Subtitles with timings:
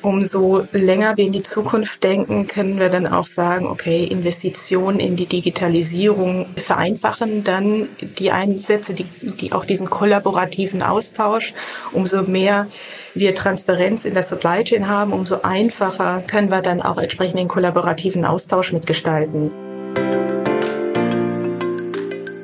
[0.00, 5.16] Umso länger wir in die Zukunft denken, können wir dann auch sagen, okay, Investitionen in
[5.16, 11.52] die Digitalisierung vereinfachen dann die Einsätze, die, die auch diesen kollaborativen Austausch.
[11.92, 12.68] Umso mehr
[13.14, 17.48] wir Transparenz in der Supply Chain haben, umso einfacher können wir dann auch entsprechend den
[17.48, 19.50] kollaborativen Austausch mitgestalten.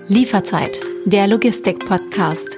[0.08, 2.53] Lieferzeit, der Logistik-Podcast.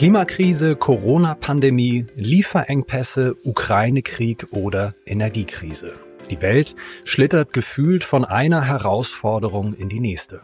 [0.00, 5.92] Klimakrise, Corona-Pandemie, Lieferengpässe, Ukraine-Krieg oder Energiekrise.
[6.30, 10.40] Die Welt schlittert gefühlt von einer Herausforderung in die nächste.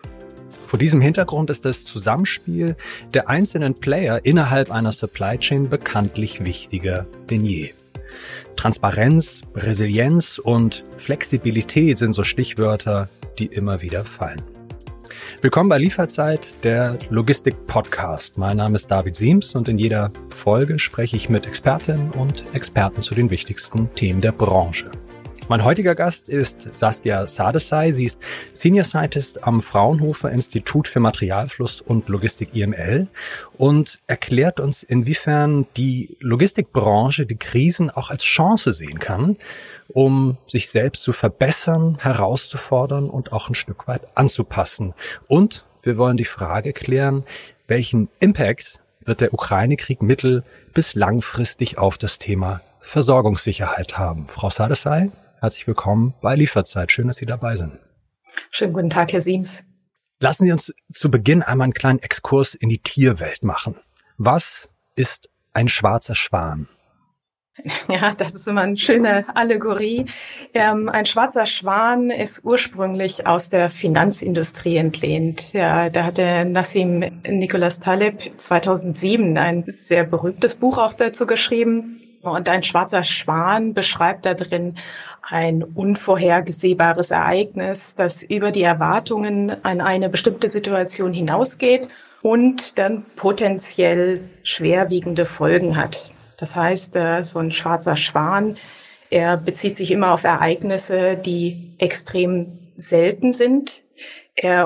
[0.63, 2.77] Vor diesem Hintergrund ist das Zusammenspiel
[3.15, 7.73] der einzelnen Player innerhalb einer Supply Chain bekanntlich wichtiger denn je.
[8.57, 14.56] Transparenz, Resilienz und Flexibilität sind so Stichwörter, die immer wieder fallen.
[15.41, 18.39] Willkommen bei Lieferzeit, der Logistik-Podcast.
[18.39, 23.03] Mein Name ist David Siems und in jeder Folge spreche ich mit Expertinnen und Experten
[23.03, 24.91] zu den wichtigsten Themen der Branche.
[25.49, 27.93] Mein heutiger Gast ist Saskia Sadesai.
[27.93, 28.19] Sie ist
[28.53, 33.07] Senior Scientist am Fraunhofer Institut für Materialfluss und Logistik IML
[33.57, 39.37] und erklärt uns, inwiefern die Logistikbranche die Krisen auch als Chance sehen kann,
[39.87, 44.95] um sich selbst zu verbessern, herauszufordern und auch ein Stück weit anzupassen.
[45.29, 47.23] Und wir wollen die Frage klären,
[47.69, 50.43] welchen Impact wird der Ukraine-Krieg mittel-
[50.75, 54.27] bis langfristig auf das Thema Versorgungssicherheit haben.
[54.27, 56.91] Frau Sadesai, Herzlich willkommen bei Lieferzeit.
[56.91, 57.79] Schön, dass Sie dabei sind.
[58.51, 59.63] Schönen guten Tag, Herr Siems.
[60.19, 63.77] Lassen Sie uns zu Beginn einmal einen kleinen Exkurs in die Tierwelt machen.
[64.17, 66.69] Was ist ein schwarzer Schwan?
[67.89, 70.05] Ja, das ist immer eine schöne Allegorie.
[70.53, 75.55] Ähm, ein schwarzer Schwan ist ursprünglich aus der Finanzindustrie entlehnt.
[75.55, 82.03] Ja, da hatte Nassim Nicholas Taleb 2007 ein sehr berühmtes Buch auch dazu geschrieben.
[82.31, 84.75] Und ein schwarzer Schwan beschreibt da drin
[85.23, 91.89] ein unvorhergesehbares Ereignis, das über die Erwartungen an eine bestimmte Situation hinausgeht
[92.23, 96.13] und dann potenziell schwerwiegende Folgen hat.
[96.37, 98.57] Das heißt, äh, so ein schwarzer Schwan,
[99.11, 103.83] er bezieht sich immer auf Ereignisse, die extrem selten sind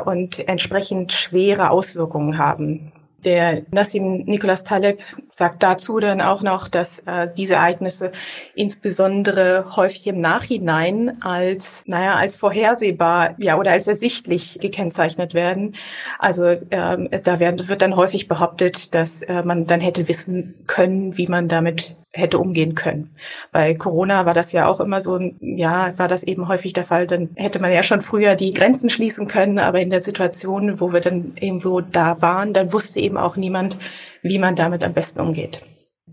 [0.04, 2.93] und entsprechend schwere Auswirkungen haben.
[3.25, 8.12] Der Nassim Nicholas Taleb sagt dazu dann auch noch, dass äh, diese Ereignisse
[8.54, 15.75] insbesondere häufig im Nachhinein als, naja, als vorhersehbar, ja, oder als ersichtlich gekennzeichnet werden.
[16.19, 21.16] Also ähm, da werden, wird dann häufig behauptet, dass äh, man dann hätte wissen können,
[21.16, 23.15] wie man damit hätte umgehen können.
[23.53, 27.06] Bei Corona war das ja auch immer so, ja, war das eben häufig der Fall.
[27.06, 30.93] Dann hätte man ja schon früher die Grenzen schließen können, aber in der Situation, wo
[30.93, 33.78] wir dann irgendwo da waren, dann wusste eben auch niemand,
[34.22, 35.65] wie man damit am besten umgeht.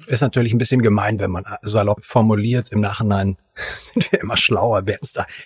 [0.05, 2.71] Ist natürlich ein bisschen gemein, wenn man salopp formuliert.
[2.71, 3.37] Im Nachhinein
[3.79, 4.85] sind wir immer schlauer.
[4.85, 4.97] Wir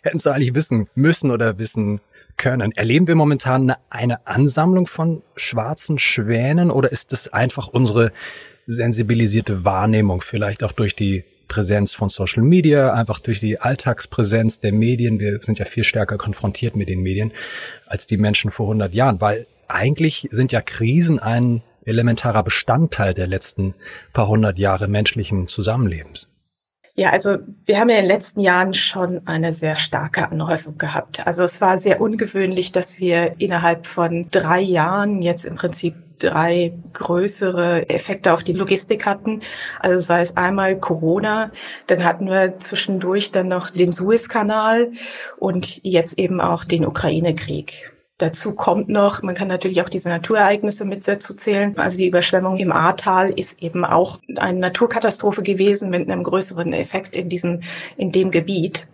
[0.03, 2.01] hätten es eigentlich wissen müssen oder wissen
[2.35, 2.73] können.
[2.73, 8.11] Erleben wir momentan eine Ansammlung von schwarzen Schwänen oder ist das einfach unsere
[8.67, 14.71] sensibilisierte Wahrnehmung, vielleicht auch durch die Präsenz von Social Media, einfach durch die Alltagspräsenz der
[14.71, 15.19] Medien.
[15.19, 17.33] Wir sind ja viel stärker konfrontiert mit den Medien
[17.87, 23.27] als die Menschen vor 100 Jahren, weil eigentlich sind ja Krisen ein elementarer Bestandteil der
[23.27, 23.73] letzten
[24.13, 26.30] paar hundert Jahre menschlichen Zusammenlebens.
[26.95, 31.25] Ja, also wir haben in den letzten Jahren schon eine sehr starke Anhäufung gehabt.
[31.25, 36.73] Also es war sehr ungewöhnlich, dass wir innerhalb von drei Jahren jetzt im Prinzip drei
[36.93, 39.41] größere Effekte auf die Logistik hatten.
[39.79, 41.51] Also sei es einmal Corona,
[41.87, 44.91] dann hatten wir zwischendurch dann noch den Suezkanal
[45.37, 47.91] und jetzt eben auch den Ukraine-Krieg.
[48.21, 51.75] Dazu kommt noch, man kann natürlich auch diese Naturereignisse mit dazu zählen.
[51.79, 57.15] Also die Überschwemmung im Ahrtal ist eben auch eine Naturkatastrophe gewesen mit einem größeren Effekt
[57.15, 57.61] in diesem,
[57.97, 58.85] in dem Gebiet.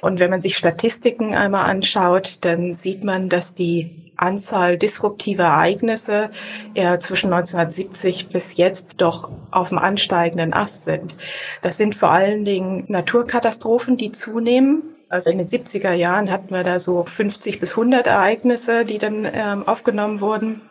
[0.00, 6.30] Und wenn man sich Statistiken einmal anschaut, dann sieht man, dass die Anzahl disruptiver Ereignisse
[6.72, 11.14] eher zwischen 1970 bis jetzt doch auf dem ansteigenden Ast sind.
[11.60, 14.91] Das sind vor allen Dingen Naturkatastrophen, die zunehmen.
[15.12, 19.28] Also in den 70er Jahren hatten wir da so 50 bis 100 Ereignisse, die dann
[19.30, 20.62] ähm, aufgenommen wurden.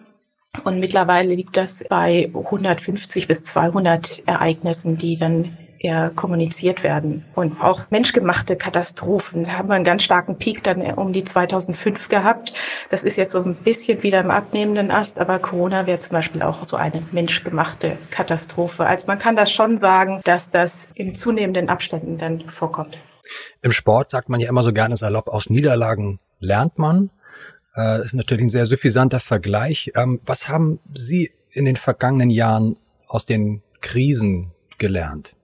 [0.64, 7.24] Und mittlerweile liegt das bei 150 bis 200 Ereignissen, die dann eher kommuniziert werden.
[7.36, 12.10] Und auch menschgemachte Katastrophen da haben wir einen ganz starken Peak dann um die 2005
[12.10, 12.54] gehabt.
[12.90, 16.42] Das ist jetzt so ein bisschen wieder im abnehmenden Ast, aber Corona wäre zum Beispiel
[16.42, 18.88] auch so eine menschgemachte Katastrophe.
[18.88, 22.98] Also man kann das schon sagen, dass das in zunehmenden Abständen dann vorkommt.
[23.62, 27.12] Im Sport sagt man ja immer so gerne salopp, aus Niederlagen lernt man.
[27.76, 29.92] Äh, ist natürlich ein sehr suffisanter Vergleich.
[29.96, 35.36] Ähm, was haben Sie in den vergangenen Jahren aus den Krisen gelernt?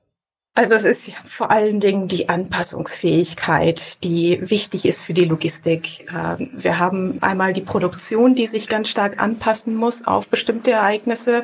[0.57, 6.07] Also es ist vor allen Dingen die Anpassungsfähigkeit, die wichtig ist für die Logistik.
[6.11, 11.43] Ähm, wir haben einmal die Produktion, die sich ganz stark anpassen muss auf bestimmte Ereignisse.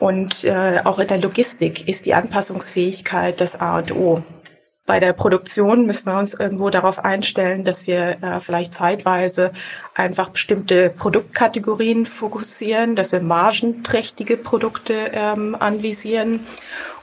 [0.00, 4.24] Und äh, auch in der Logistik ist die Anpassungsfähigkeit das A und O.
[4.84, 9.52] Bei der Produktion müssen wir uns irgendwo darauf einstellen, dass wir äh, vielleicht zeitweise
[9.94, 16.46] einfach bestimmte Produktkategorien fokussieren, dass wir margenträchtige Produkte ähm, anvisieren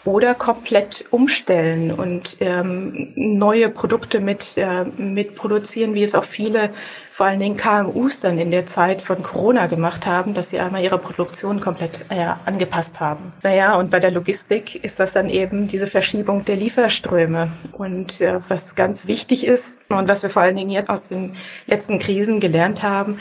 [0.05, 6.69] oder komplett umstellen und ähm, neue Produkte mit, äh, mit produzieren, wie es auch viele,
[7.11, 10.83] vor allen Dingen KMUs dann in der Zeit von Corona gemacht haben, dass sie einmal
[10.83, 13.33] ihre Produktion komplett äh, angepasst haben.
[13.43, 17.49] Naja, und bei der Logistik ist das dann eben diese Verschiebung der Lieferströme.
[17.73, 21.35] Und äh, was ganz wichtig ist und was wir vor allen Dingen jetzt aus den
[21.67, 23.19] letzten Krisen gelernt haben,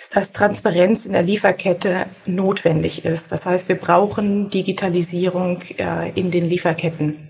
[0.00, 3.30] ist, dass Transparenz in der Lieferkette notwendig ist.
[3.32, 7.28] Das heißt, wir brauchen Digitalisierung äh, in den Lieferketten.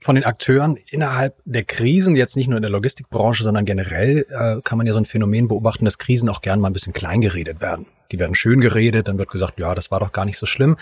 [0.00, 4.60] Von den Akteuren innerhalb der Krisen, jetzt nicht nur in der Logistikbranche, sondern generell, äh,
[4.62, 7.22] kann man ja so ein Phänomen beobachten, dass Krisen auch gern mal ein bisschen klein
[7.22, 7.86] geredet werden.
[8.12, 10.76] Die werden schön geredet, dann wird gesagt, ja, das war doch gar nicht so schlimm.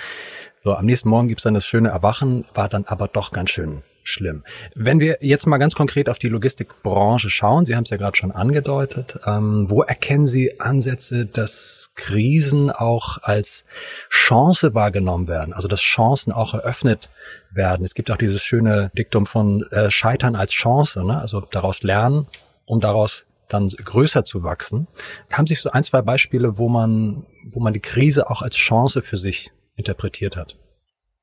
[0.64, 3.82] So, am nächsten Morgen gibt's dann das schöne Erwachen, war dann aber doch ganz schön
[4.08, 4.44] schlimm.
[4.74, 8.16] Wenn wir jetzt mal ganz konkret auf die Logistikbranche schauen, Sie haben es ja gerade
[8.16, 13.64] schon angedeutet, ähm, wo erkennen Sie Ansätze, dass Krisen auch als
[14.10, 17.10] Chance wahrgenommen werden, also dass Chancen auch eröffnet
[17.50, 17.84] werden?
[17.84, 21.20] Es gibt auch dieses schöne Diktum von äh, Scheitern als Chance, ne?
[21.20, 22.26] also daraus lernen,
[22.64, 24.88] um daraus dann größer zu wachsen.
[25.32, 29.02] Haben Sie so ein, zwei Beispiele, wo man, wo man die Krise auch als Chance
[29.02, 30.56] für sich interpretiert hat?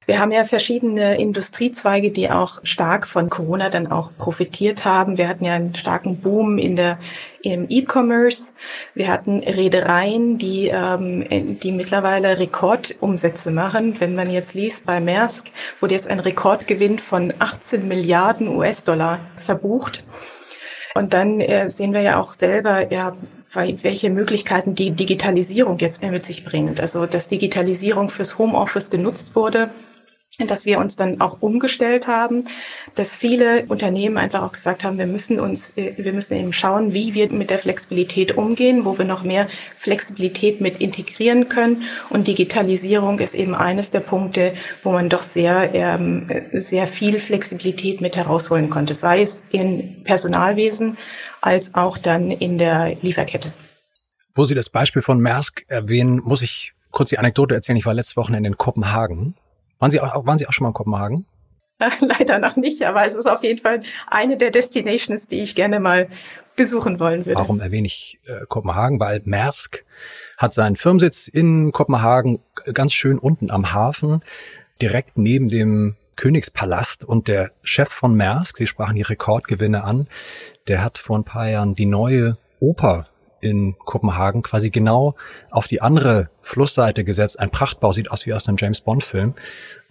[0.05, 5.17] Wir haben ja verschiedene Industriezweige, die auch stark von Corona dann auch profitiert haben.
[5.17, 6.97] Wir hatten ja einen starken Boom in der
[7.41, 8.53] im E-Commerce.
[8.94, 14.00] Wir hatten Reedereien, die ähm, die mittlerweile Rekordumsätze machen.
[14.00, 15.47] Wenn man jetzt liest, bei Maersk
[15.79, 20.03] wurde jetzt ein Rekordgewinn von 18 Milliarden US-Dollar verbucht.
[20.95, 23.15] Und dann äh, sehen wir ja auch selber, ja,
[23.53, 26.79] welche Möglichkeiten die Digitalisierung jetzt mit sich bringt.
[26.79, 29.69] Also, dass Digitalisierung fürs Homeoffice genutzt wurde,
[30.39, 32.45] dass wir uns dann auch umgestellt haben,
[32.95, 36.94] dass viele Unternehmen einfach auch gesagt haben, wir müssen uns, äh, wir müssen eben schauen,
[36.94, 39.47] wie wir mit der Flexibilität umgehen, wo wir noch mehr
[39.77, 41.83] Flexibilität mit integrieren können.
[42.09, 48.01] Und Digitalisierung ist eben eines der Punkte, wo man doch sehr, ähm, sehr viel Flexibilität
[48.01, 50.97] mit herausholen konnte, sei es in Personalwesen
[51.41, 53.53] als auch dann in der Lieferkette.
[54.33, 57.77] Wo Sie das Beispiel von Maersk erwähnen, muss ich kurz die Anekdote erzählen.
[57.77, 59.35] Ich war letzte Woche in Kopenhagen
[59.83, 61.25] waren Sie auch, waren Sie auch schon mal in Kopenhagen?
[62.00, 65.81] Leider noch nicht, aber es ist auf jeden Fall eine der Destinations, die ich gerne
[65.81, 66.07] mal
[66.56, 67.38] besuchen wollen würde.
[67.38, 69.01] Warum erwähne ich äh, Kopenhagen?
[69.01, 69.83] Weil Maersk
[70.38, 72.39] hat seinen Firmensitz in Kopenhagen
[72.74, 74.24] ganz schön unten am Hafen,
[74.81, 80.07] direkt neben dem Königspalast und der Chef von Maersk, Sie sprachen die Rekordgewinne an,
[80.69, 83.07] der hat vor ein paar Jahren die neue Oper
[83.44, 85.16] in Kopenhagen quasi genau
[85.51, 87.40] auf die andere Flussseite gesetzt.
[87.40, 89.34] Ein Prachtbau sieht aus wie aus einem James Bond Film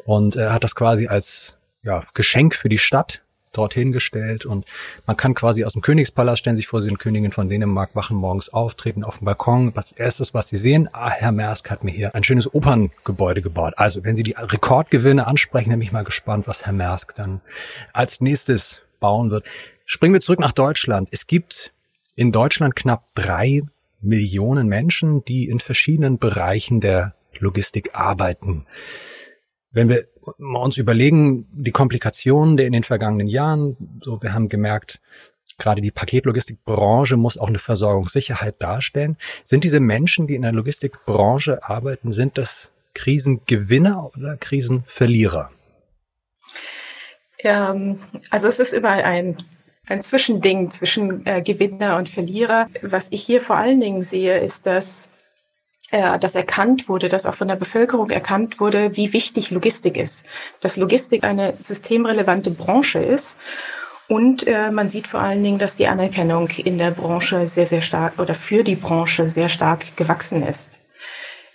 [0.05, 3.23] und er hat das quasi als ja, Geschenk für die Stadt
[3.53, 4.65] dorthin gestellt und
[5.07, 8.17] man kann quasi aus dem Königspalast, stellen sich vor, sie sind Königin von Dänemark, wachen
[8.17, 9.77] morgens auf, treten auf den Balkon.
[9.77, 13.75] Was erstes, was sie sehen, ah, Herr Maersk hat mir hier ein schönes Operngebäude gebaut.
[13.77, 17.43] Also, wenn Sie die Rekordgewinne ansprechen, bin ich mal gespannt, was Herr Maersk dann
[17.93, 19.44] als nächstes bauen wird.
[19.85, 21.09] Springen wir zurück nach Deutschland.
[21.11, 21.73] Es gibt
[22.15, 23.63] in Deutschland knapp drei
[24.01, 28.67] Millionen Menschen, die in verschiedenen Bereichen der Logistik arbeiten.
[29.71, 30.07] Wenn wir
[30.39, 35.01] uns überlegen, die Komplikationen der in den vergangenen Jahren, so wir haben gemerkt,
[35.59, 39.17] gerade die Paketlogistikbranche muss auch eine Versorgungssicherheit darstellen.
[39.45, 45.51] Sind diese Menschen, die in der Logistikbranche arbeiten, sind das Krisengewinner oder Krisenverlierer?
[47.43, 47.75] Ja,
[48.31, 49.39] also es ist immer ein
[49.93, 52.67] ein Zwischending zwischen äh, Gewinner und Verlierer.
[52.82, 55.08] Was ich hier vor allen Dingen sehe, ist, dass
[55.93, 60.25] äh, dass erkannt wurde, dass auch von der Bevölkerung erkannt wurde, wie wichtig Logistik ist.
[60.61, 63.37] Dass Logistik eine systemrelevante Branche ist.
[64.08, 67.82] Und äh, man sieht vor allen Dingen, dass die Anerkennung in der Branche sehr, sehr
[67.82, 70.81] stark oder für die Branche sehr stark gewachsen ist.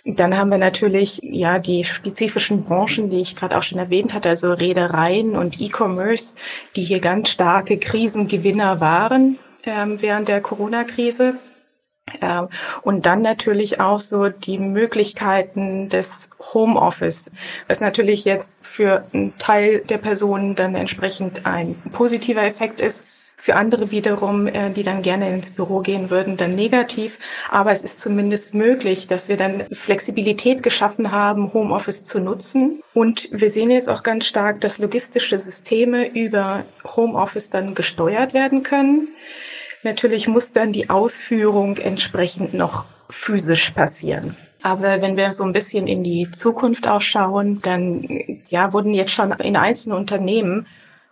[0.04, 4.28] Dann haben wir natürlich ja die spezifischen Branchen, die ich gerade auch schon erwähnt hatte,
[4.28, 6.34] also Reedereien und E-Commerce,
[6.76, 11.34] die hier ganz starke Krisengewinner waren ähm, während der Corona-Krise.
[12.22, 12.48] Ähm,
[12.82, 17.30] und dann natürlich auch so die Möglichkeiten des Homeoffice,
[17.66, 23.04] was natürlich jetzt für einen Teil der Personen dann entsprechend ein positiver Effekt ist,
[23.40, 27.20] Für andere wiederum, äh, die dann gerne ins Büro gehen würden, dann negativ.
[27.48, 32.82] Aber es ist zumindest möglich, dass wir dann Flexibilität geschaffen haben, Homeoffice zu nutzen.
[32.94, 38.64] Und wir sehen jetzt auch ganz stark, dass logistische Systeme über Homeoffice dann gesteuert werden
[38.64, 39.08] können.
[39.84, 44.36] Natürlich muss dann die Ausführung entsprechend noch physisch passieren.
[44.62, 48.04] Aber wenn wir so ein bisschen in die Zukunft auch schauen, dann
[48.48, 50.66] ja, wurden jetzt schon in einzelnen Unternehmen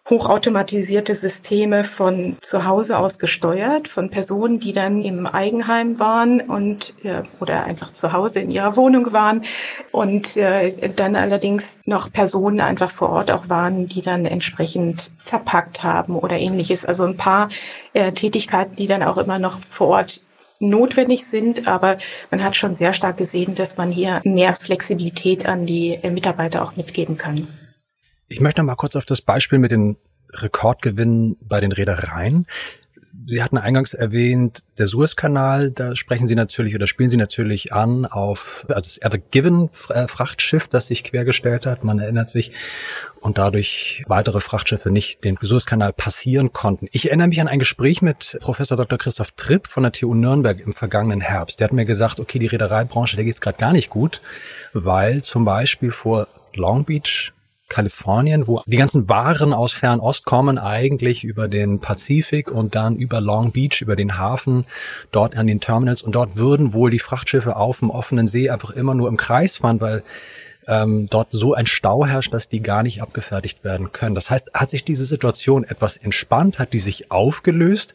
[0.08, 6.94] hochautomatisierte Systeme von zu Hause aus gesteuert, von Personen, die dann im Eigenheim waren und
[7.40, 9.42] oder einfach zu Hause in ihrer Wohnung waren
[9.90, 15.82] und äh, dann allerdings noch Personen einfach vor Ort auch waren, die dann entsprechend verpackt
[15.82, 16.84] haben oder ähnliches.
[16.84, 17.48] Also ein paar
[17.92, 20.20] äh, Tätigkeiten, die dann auch immer noch vor Ort
[20.58, 21.98] notwendig sind, aber
[22.30, 26.76] man hat schon sehr stark gesehen, dass man hier mehr Flexibilität an die Mitarbeiter auch
[26.76, 27.48] mitgeben kann.
[28.28, 29.96] Ich möchte noch mal kurz auf das Beispiel mit den
[30.32, 32.46] Rekordgewinnen bei den Reedereien.
[33.28, 38.04] Sie hatten eingangs erwähnt, der Suezkanal, da sprechen Sie natürlich oder spielen Sie natürlich an
[38.04, 41.82] auf also das Ever Given äh, Frachtschiff, das sich quergestellt hat.
[41.82, 42.52] Man erinnert sich
[43.20, 46.88] und dadurch weitere Frachtschiffe nicht den Suezkanal passieren konnten.
[46.92, 48.98] Ich erinnere mich an ein Gespräch mit Professor Dr.
[48.98, 51.58] Christoph Tripp von der TU Nürnberg im vergangenen Herbst.
[51.58, 54.20] Der hat mir gesagt, okay, die Reedereibranche, der geht es gerade gar nicht gut,
[54.72, 57.32] weil zum Beispiel vor Long Beach
[57.68, 63.20] Kalifornien, wo die ganzen Waren aus Fernost kommen, eigentlich über den Pazifik und dann über
[63.20, 64.66] Long Beach, über den Hafen,
[65.10, 66.02] dort an den Terminals.
[66.02, 69.56] Und dort würden wohl die Frachtschiffe auf dem offenen See einfach immer nur im Kreis
[69.56, 70.02] fahren, weil
[70.68, 74.14] ähm, dort so ein Stau herrscht, dass die gar nicht abgefertigt werden können.
[74.14, 76.58] Das heißt, hat sich diese Situation etwas entspannt?
[76.58, 77.94] Hat die sich aufgelöst?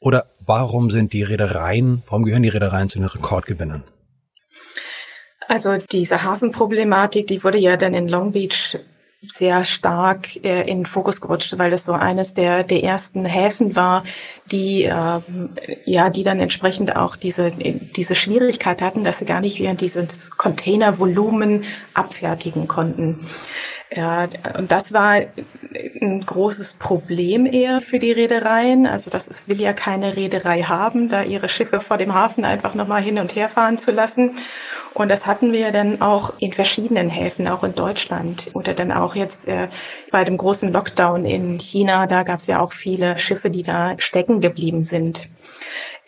[0.00, 3.84] Oder warum sind die Reedereien, warum gehören die Reedereien zu den Rekordgewinnern?
[5.48, 8.78] Also diese Hafenproblematik, die wurde ja dann in Long Beach
[9.28, 13.76] sehr stark äh, in den Fokus gerutscht, weil das so eines der, der ersten Häfen
[13.76, 14.04] war,
[14.50, 15.20] die äh,
[15.84, 20.30] ja, die dann entsprechend auch diese diese Schwierigkeit hatten, dass sie gar nicht wieder dieses
[20.30, 21.64] Containervolumen
[21.94, 23.26] abfertigen konnten.
[23.94, 24.28] Ja,
[24.58, 25.22] und das war
[26.00, 28.84] ein großes Problem eher für die Reedereien.
[28.84, 32.74] Also das ist, will ja keine Reederei haben, da ihre Schiffe vor dem Hafen einfach
[32.74, 34.32] nochmal hin und her fahren zu lassen.
[34.96, 38.50] Und das hatten wir dann auch in verschiedenen Häfen, auch in Deutschland.
[38.54, 39.68] Oder dann auch jetzt äh,
[40.10, 43.96] bei dem großen Lockdown in China, da gab es ja auch viele Schiffe, die da
[43.98, 45.28] stecken geblieben sind.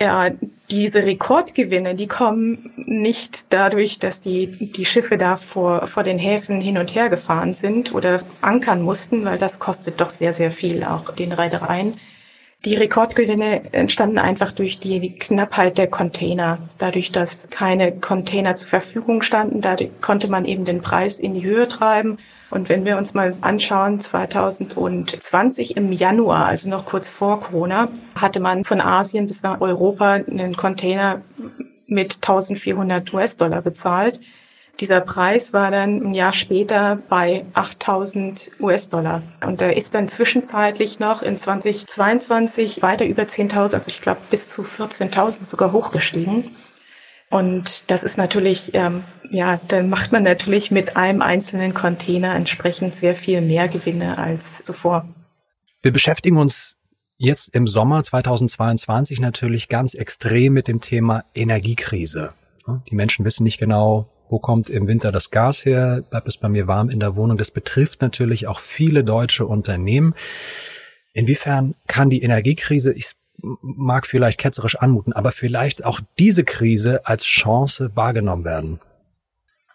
[0.01, 0.31] Ja,
[0.71, 6.59] diese Rekordgewinne, die kommen nicht dadurch, dass die, die Schiffe da vor, vor den Häfen
[6.63, 10.83] hin und her gefahren sind oder ankern mussten, weil das kostet doch sehr, sehr viel
[10.83, 12.01] auch den Reedereien.
[12.65, 16.59] Die Rekordgewinne entstanden einfach durch die Knappheit der Container.
[16.79, 21.45] Dadurch, dass keine Container zur Verfügung standen, da konnte man eben den Preis in die
[21.45, 22.19] Höhe treiben.
[22.51, 27.89] Und wenn wir uns mal anschauen, 2020 im Januar, also noch kurz vor Corona,
[28.21, 31.23] hatte man von Asien bis nach Europa einen Container
[31.87, 34.21] mit 1400 US-Dollar bezahlt.
[34.81, 39.23] Dieser Preis war dann ein Jahr später bei 8000 US-Dollar.
[39.45, 44.47] Und er ist dann zwischenzeitlich noch in 2022 weiter über 10.000, also ich glaube bis
[44.47, 46.55] zu 14.000 sogar hochgestiegen.
[47.29, 52.95] Und das ist natürlich, ähm, ja, dann macht man natürlich mit einem einzelnen Container entsprechend
[52.95, 55.09] sehr viel mehr Gewinne als zuvor.
[55.83, 56.77] Wir beschäftigen uns
[57.19, 62.33] jetzt im Sommer 2022 natürlich ganz extrem mit dem Thema Energiekrise.
[62.91, 66.03] Die Menschen wissen nicht genau, wo kommt im Winter das Gas her?
[66.09, 67.37] Bleibt es bei mir warm in der Wohnung?
[67.39, 70.15] Das betrifft natürlich auch viele deutsche Unternehmen.
[71.13, 77.25] Inwiefern kann die Energiekrise, ich mag vielleicht ketzerisch anmuten, aber vielleicht auch diese Krise als
[77.25, 78.81] Chance wahrgenommen werden?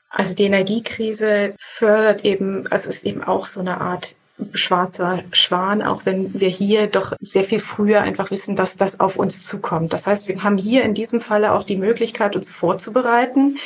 [0.10, 4.16] Also die Energiekrise fördert eben, also ist eben auch so eine Art
[4.54, 9.16] schwarzer Schwan, auch wenn wir hier doch sehr viel früher einfach wissen, dass das auf
[9.16, 9.94] uns zukommt.
[9.94, 13.58] Das heißt, wir haben hier in diesem Falle auch die Möglichkeit, uns vorzubereiten.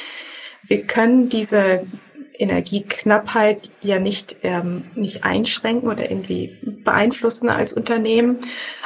[0.68, 1.86] Wir können diese
[2.40, 8.38] Energieknappheit ja nicht, ähm, nicht einschränken oder irgendwie beeinflussen als Unternehmen.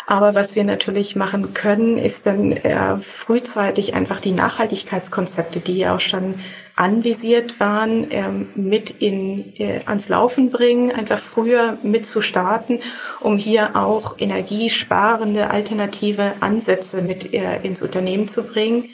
[0.07, 5.95] Aber was wir natürlich machen können, ist dann äh, frühzeitig einfach die Nachhaltigkeitskonzepte, die ja
[5.95, 6.35] auch schon
[6.75, 12.79] anvisiert waren, ähm, mit in, äh, ans Laufen bringen, einfach früher mit zu starten,
[13.19, 18.89] um hier auch energiesparende alternative Ansätze mit äh, ins Unternehmen zu bringen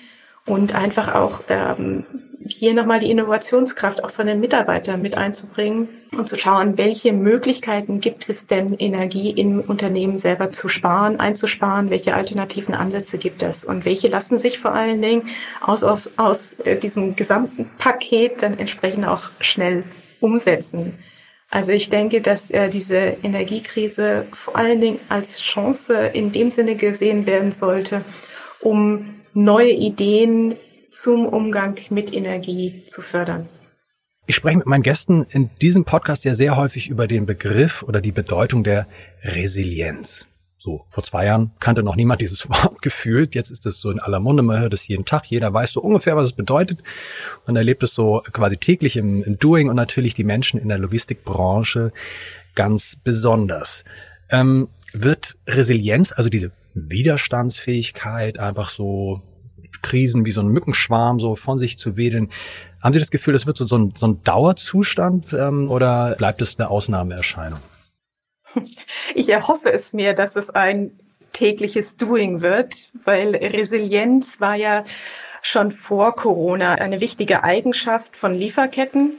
[0.47, 2.05] und einfach auch ähm,
[2.49, 7.99] hier nochmal die Innovationskraft auch von den Mitarbeitern mit einzubringen und zu schauen, welche Möglichkeiten
[7.99, 13.65] gibt es denn, Energie im Unternehmen selber zu sparen, einzusparen, welche alternativen Ansätze gibt es
[13.65, 15.27] und welche lassen sich vor allen Dingen
[15.61, 19.83] aus, aus, aus äh, diesem gesamten Paket dann entsprechend auch schnell
[20.21, 20.97] umsetzen.
[21.49, 26.75] Also ich denke, dass äh, diese Energiekrise vor allen Dingen als Chance in dem Sinne
[26.75, 28.01] gesehen werden sollte,
[28.61, 30.55] um neue Ideen
[30.89, 33.47] zum Umgang mit Energie zu fördern.
[34.25, 38.01] Ich spreche mit meinen Gästen in diesem Podcast ja sehr häufig über den Begriff oder
[38.01, 38.87] die Bedeutung der
[39.21, 40.25] Resilienz.
[40.57, 43.35] So, vor zwei Jahren kannte noch niemand dieses Wort gefühlt.
[43.35, 45.27] Jetzt ist es so in aller Munde, man hört es jeden Tag.
[45.27, 46.79] Jeder weiß so ungefähr, was es bedeutet.
[47.45, 50.79] Man erlebt es so quasi täglich im, im Doing und natürlich die Menschen in der
[50.79, 51.93] Logistikbranche
[52.55, 53.83] ganz besonders.
[54.31, 59.21] Ähm, wird Resilienz, also diese Widerstandsfähigkeit, einfach so
[59.81, 62.29] Krisen wie so ein Mückenschwarm so von sich zu wedeln.
[62.81, 66.41] Haben Sie das Gefühl, das wird so, so, ein, so ein Dauerzustand ähm, oder bleibt
[66.41, 67.59] es eine Ausnahmeerscheinung?
[69.13, 70.91] Ich erhoffe es mir, dass es ein
[71.33, 74.83] tägliches Doing wird, weil Resilienz war ja
[75.41, 79.13] schon vor Corona eine wichtige Eigenschaft von Lieferketten.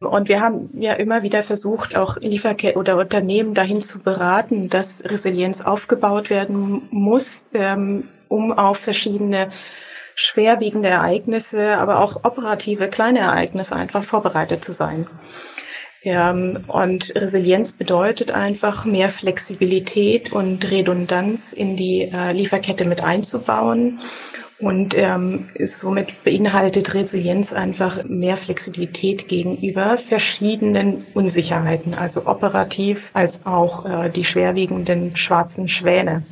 [0.00, 5.02] Und wir haben ja immer wieder versucht, auch Lieferketten oder Unternehmen dahin zu beraten, dass
[5.04, 9.48] Resilienz aufgebaut werden muss, ähm, um auf verschiedene
[10.14, 15.06] schwerwiegende Ereignisse, aber auch operative kleine Ereignisse einfach vorbereitet zu sein.
[16.02, 23.98] Ja, und Resilienz bedeutet einfach mehr Flexibilität und Redundanz in die äh, Lieferkette mit einzubauen.
[24.58, 33.84] Und ähm, somit beinhaltet Resilienz einfach mehr Flexibilität gegenüber verschiedenen Unsicherheiten, also operativ als auch
[33.84, 36.22] äh, die schwerwiegenden schwarzen Schwäne.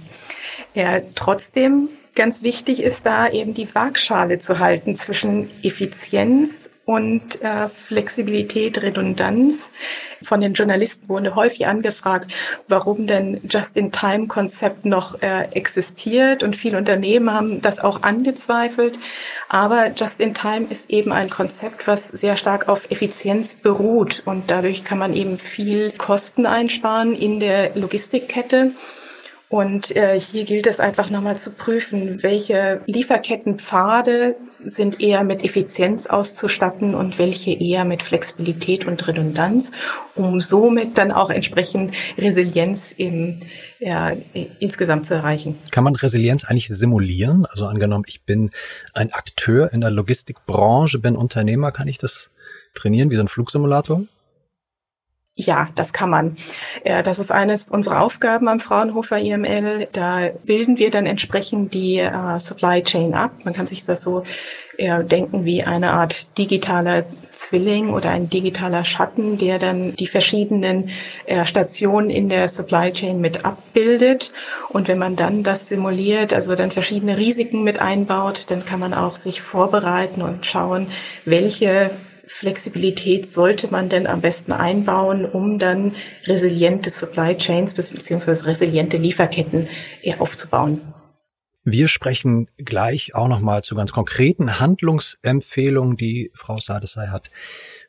[0.75, 7.69] Ja, trotzdem ganz wichtig ist da eben die Waagschale zu halten zwischen Effizienz und äh,
[7.69, 9.71] Flexibilität, Redundanz.
[10.23, 12.33] Von den Journalisten wurde häufig angefragt,
[12.69, 16.43] warum denn Just-in-Time-Konzept noch äh, existiert.
[16.43, 18.99] Und viele Unternehmen haben das auch angezweifelt.
[19.49, 24.23] Aber Just-in-Time ist eben ein Konzept, was sehr stark auf Effizienz beruht.
[24.27, 28.73] Und dadurch kann man eben viel Kosten einsparen in der Logistikkette.
[29.49, 36.07] Und äh, hier gilt es einfach nochmal zu prüfen, welche Lieferkettenpfade sind eher mit Effizienz
[36.07, 39.71] auszustatten und welche eher mit Flexibilität und Redundanz,
[40.15, 43.41] um somit dann auch entsprechend Resilienz im,
[43.79, 44.13] ja,
[44.59, 45.59] insgesamt zu erreichen.
[45.71, 47.47] Kann man Resilienz eigentlich simulieren?
[47.47, 48.51] Also angenommen, ich bin
[48.95, 52.31] ein Akteur in der Logistikbranche, bin Unternehmer, kann ich das
[52.75, 54.03] trainieren wie so ein Flugsimulator?
[55.37, 56.37] Ja, das kann man.
[56.85, 59.89] Das ist eines unserer Aufgaben am Fraunhofer IML.
[59.91, 63.33] Da bilden wir dann entsprechend die äh, Supply Chain ab.
[63.45, 64.23] Man kann sich das so
[64.77, 70.91] denken wie eine Art digitaler Zwilling oder ein digitaler Schatten, der dann die verschiedenen
[71.45, 74.33] Stationen in der Supply Chain mit abbildet.
[74.71, 78.95] Und wenn man dann das simuliert, also dann verschiedene Risiken mit einbaut, dann kann man
[78.95, 80.89] auch sich vorbereiten und schauen,
[81.25, 81.93] welche
[82.27, 88.31] Flexibilität sollte man denn am besten einbauen, um dann resiliente Supply Chains bzw.
[88.47, 89.69] resiliente Lieferketten
[90.19, 90.81] aufzubauen?
[91.67, 97.31] Wir sprechen gleich auch nochmal zu ganz konkreten Handlungsempfehlungen, die Frau Sadesai hat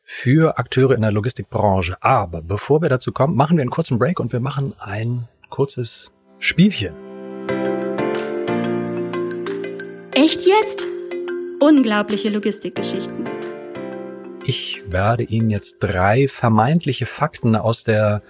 [0.02, 1.98] für Akteure in der Logistikbranche.
[2.00, 6.14] Aber bevor wir dazu kommen, machen wir einen kurzen Break und wir machen ein kurzes
[6.40, 6.96] Spielchen.
[10.14, 10.86] Echt jetzt?
[11.60, 13.26] Unglaubliche Logistikgeschichten.
[14.48, 18.22] Ich werde Ihnen jetzt drei vermeintliche Fakten aus der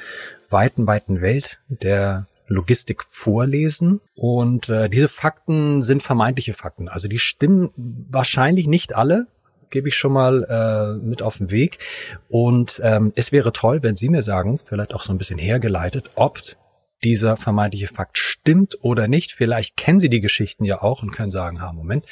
[0.49, 3.99] weiten, weiten Welt der Logistik vorlesen.
[4.15, 6.87] Und äh, diese Fakten sind vermeintliche Fakten.
[6.87, 9.27] Also die stimmen wahrscheinlich nicht alle,
[9.69, 11.79] gebe ich schon mal äh, mit auf den Weg.
[12.29, 16.11] Und ähm, es wäre toll, wenn Sie mir sagen, vielleicht auch so ein bisschen hergeleitet,
[16.15, 16.39] ob
[17.03, 19.33] dieser vermeintliche Fakt stimmt oder nicht.
[19.33, 22.05] Vielleicht kennen Sie die Geschichten ja auch und können sagen, ha, Moment,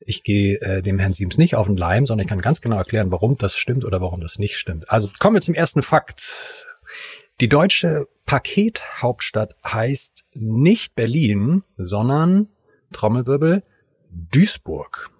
[0.00, 2.76] ich gehe äh, dem Herrn Siems nicht auf den Leim, sondern ich kann ganz genau
[2.76, 4.90] erklären, warum das stimmt oder warum das nicht stimmt.
[4.90, 6.66] Also kommen wir zum ersten Fakt.
[7.40, 12.48] Die deutsche Pakethauptstadt heißt nicht Berlin, sondern
[12.92, 13.62] Trommelwirbel
[14.10, 15.10] Duisburg.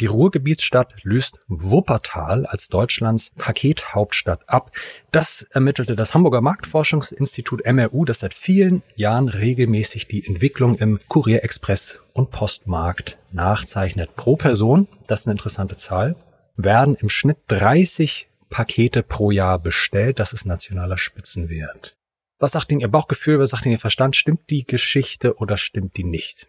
[0.00, 4.72] Die Ruhrgebietsstadt löst Wuppertal als Deutschlands Pakethauptstadt ab.
[5.12, 12.00] Das ermittelte das Hamburger Marktforschungsinstitut MRU, das seit vielen Jahren regelmäßig die Entwicklung im Kurierexpress
[12.12, 14.16] und Postmarkt nachzeichnet.
[14.16, 16.16] Pro Person, das ist eine interessante Zahl,
[16.56, 20.18] werden im Schnitt 30 Pakete pro Jahr bestellt.
[20.18, 21.96] Das ist nationaler Spitzenwert.
[22.40, 24.16] Was sagt Ihnen Ihr Bauchgefühl, was sagt Ihnen Ihr Verstand?
[24.16, 26.48] Stimmt die Geschichte oder stimmt die nicht?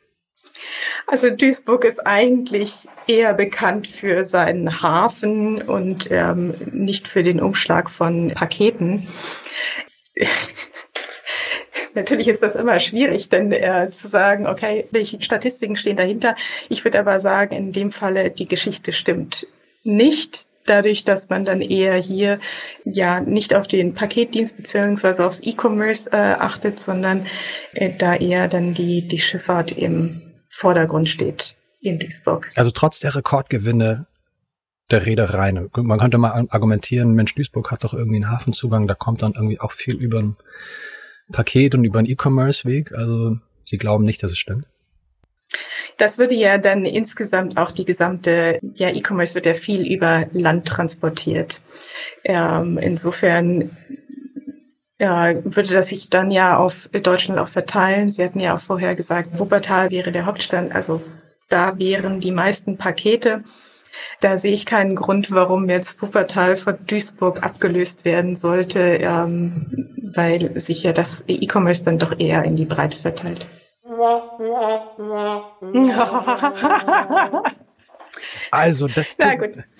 [1.07, 7.89] Also Duisburg ist eigentlich eher bekannt für seinen Hafen und ähm, nicht für den Umschlag
[7.89, 9.07] von Paketen.
[11.93, 16.35] Natürlich ist das immer schwierig, denn äh, zu sagen, okay, welche Statistiken stehen dahinter.
[16.67, 19.47] Ich würde aber sagen, in dem Falle, die Geschichte stimmt
[19.83, 20.47] nicht.
[20.65, 22.39] dadurch, dass man dann eher hier
[22.85, 27.27] ja nicht auf den Paketdienst beziehungsweise aufs E-Commerce äh, achtet, sondern
[27.73, 30.24] äh, da eher dann die, die Schifffahrt im
[30.55, 32.49] Vordergrund steht in Duisburg.
[32.55, 34.07] Also trotz der Rekordgewinne
[34.89, 35.69] der Reedereien.
[35.75, 39.59] Man könnte mal argumentieren, Mensch, Duisburg hat doch irgendwie einen Hafenzugang, da kommt dann irgendwie
[39.59, 40.37] auch viel über ein
[41.31, 42.93] Paket und über einen E-Commerce-Weg.
[42.93, 44.65] Also Sie glauben nicht, dass es stimmt?
[45.97, 50.67] Das würde ja dann insgesamt auch die gesamte, ja, E-Commerce wird ja viel über Land
[50.67, 51.59] transportiert.
[52.23, 53.75] Ähm, insofern
[54.99, 58.08] ja, würde das sich dann ja auf Deutschland auch verteilen.
[58.08, 61.01] Sie hatten ja auch vorher gesagt, Wuppertal wäre der Hauptstand, also
[61.49, 63.43] da wären die meisten Pakete.
[64.21, 70.60] Da sehe ich keinen Grund, warum jetzt Wuppertal von Duisburg abgelöst werden sollte, ähm, weil
[70.60, 73.47] sich ja das E-Commerce dann doch eher in die Breite verteilt.
[78.51, 79.17] Also das,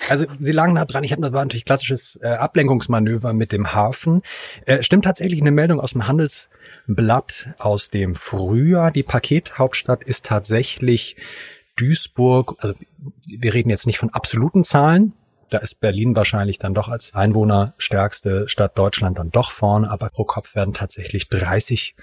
[0.10, 1.04] also Sie lagen nah dran.
[1.04, 4.22] Ich habe das war natürlich klassisches äh, Ablenkungsmanöver mit dem Hafen.
[4.66, 8.92] Äh, stimmt tatsächlich eine Meldung aus dem Handelsblatt aus dem Frühjahr.
[8.92, 11.16] Die Pakethauptstadt ist tatsächlich
[11.76, 12.56] Duisburg.
[12.60, 12.76] Also
[13.26, 15.14] wir reden jetzt nicht von absoluten Zahlen,
[15.50, 20.24] da ist Berlin wahrscheinlich dann doch als einwohnerstärkste Stadt Deutschland dann doch vorne, aber pro
[20.24, 21.96] Kopf werden tatsächlich 30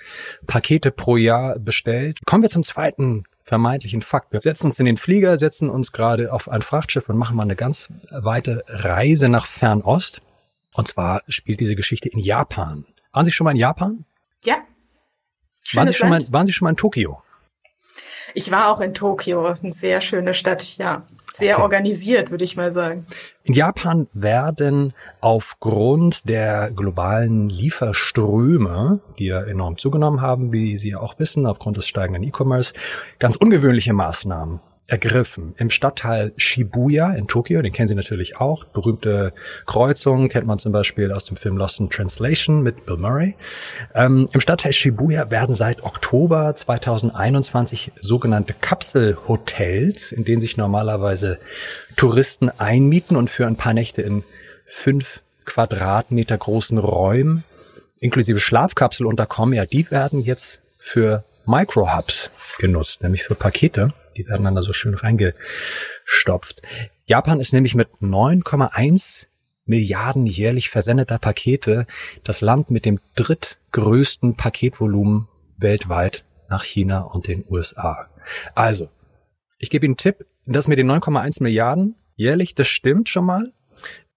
[0.46, 2.20] Pakete pro Jahr bestellt.
[2.24, 4.32] Kommen wir zum zweiten vermeintlichen Fakt.
[4.32, 7.42] Wir setzen uns in den Flieger, setzen uns gerade auf ein Frachtschiff und machen mal
[7.42, 10.22] eine ganz weite Reise nach Fernost.
[10.74, 12.86] Und zwar spielt diese Geschichte in Japan.
[13.12, 14.04] Waren Sie schon mal in Japan?
[14.44, 14.58] Ja.
[15.74, 17.22] Waren Sie, schon mal, waren Sie schon mal in Tokio?
[18.34, 21.06] Ich war auch in Tokio, eine sehr schöne Stadt, ja.
[21.34, 21.62] Sehr okay.
[21.62, 23.06] organisiert, würde ich mal sagen.
[23.44, 31.00] In Japan werden aufgrund der globalen Lieferströme, die ja enorm zugenommen haben, wie Sie ja
[31.00, 32.74] auch wissen, aufgrund des steigenden E-Commerce,
[33.18, 34.60] ganz ungewöhnliche Maßnahmen
[34.92, 35.54] ergriffen.
[35.56, 39.32] Im Stadtteil Shibuya in Tokio, den kennen Sie natürlich auch, berühmte
[39.64, 43.34] Kreuzung, kennt man zum Beispiel aus dem Film Lost in Translation mit Bill Murray.
[43.94, 51.38] Ähm, Im Stadtteil Shibuya werden seit Oktober 2021 sogenannte Kapselhotels, in denen sich normalerweise
[51.96, 54.22] Touristen einmieten und für ein paar Nächte in
[54.66, 57.44] fünf Quadratmeter großen Räumen
[57.98, 63.94] inklusive Schlafkapsel unterkommen, ja, die werden jetzt für Microhubs genutzt, nämlich für Pakete.
[64.16, 66.62] Die werden dann da so schön reingestopft.
[67.04, 69.26] Japan ist nämlich mit 9,1
[69.64, 71.86] Milliarden jährlich versendeter Pakete
[72.24, 78.08] das Land mit dem drittgrößten Paketvolumen weltweit nach China und den USA.
[78.54, 78.88] Also,
[79.58, 83.52] ich gebe Ihnen einen Tipp, das mit den 9,1 Milliarden jährlich, das stimmt schon mal.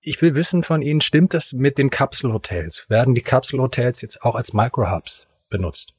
[0.01, 2.85] Ich will wissen von Ihnen, stimmt das mit den Kapselhotels?
[2.89, 5.93] Werden die Kapselhotels jetzt auch als Microhubs benutzt?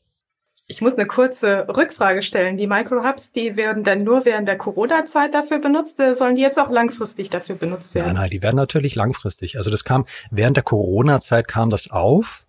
[0.68, 2.56] Ich muss eine kurze Rückfrage stellen.
[2.56, 6.58] Die Microhubs, die werden dann nur während der Corona-Zeit dafür benutzt oder sollen die jetzt
[6.58, 8.06] auch langfristig dafür benutzt werden?
[8.08, 9.58] Nein, nein, die werden natürlich langfristig.
[9.58, 12.46] Also das kam, während der Corona-Zeit kam das auf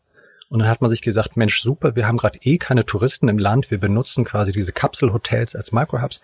[0.49, 3.37] und dann hat man sich gesagt, Mensch, super, wir haben gerade eh keine Touristen im
[3.37, 6.21] Land, wir benutzen quasi diese Kapselhotels als Microhubs,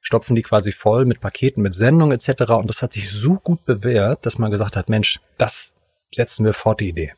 [0.00, 2.52] stopfen die quasi voll mit Paketen, mit Sendungen etc.
[2.52, 5.74] Und das hat sich so gut bewährt, dass man gesagt hat, Mensch, das
[6.14, 7.14] setzen wir fort, die Idee.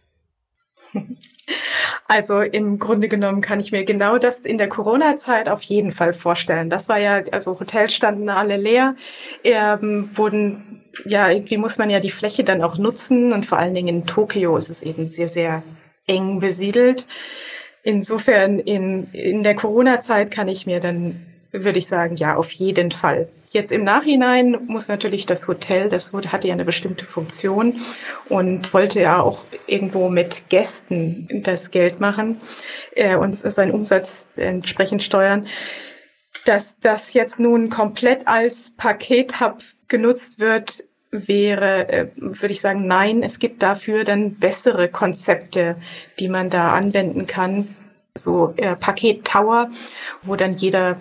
[2.11, 6.12] Also im Grunde genommen kann ich mir genau das in der Corona-Zeit auf jeden Fall
[6.12, 6.68] vorstellen.
[6.68, 8.96] Das war ja, also Hotels standen alle leer,
[9.44, 13.75] ähm, wurden, ja, irgendwie muss man ja die Fläche dann auch nutzen und vor allen
[13.75, 15.62] Dingen in Tokio ist es eben sehr, sehr
[16.09, 17.07] eng besiedelt.
[17.85, 22.90] Insofern in, in der Corona-Zeit kann ich mir dann, würde ich sagen, ja, auf jeden
[22.90, 27.81] Fall Jetzt im Nachhinein muss natürlich das Hotel, das hatte ja eine bestimmte Funktion
[28.29, 32.41] und wollte ja auch irgendwo mit Gästen das Geld machen
[32.95, 35.47] äh, und seinen Umsatz entsprechend steuern.
[36.45, 39.59] Dass das jetzt nun komplett als Pakethub
[39.89, 43.25] genutzt wird, wäre, äh, würde ich sagen, nein.
[43.25, 45.75] Es gibt dafür dann bessere Konzepte,
[46.21, 47.75] die man da anwenden kann.
[48.15, 49.71] So äh, Paket Tower,
[50.23, 50.99] wo dann jeder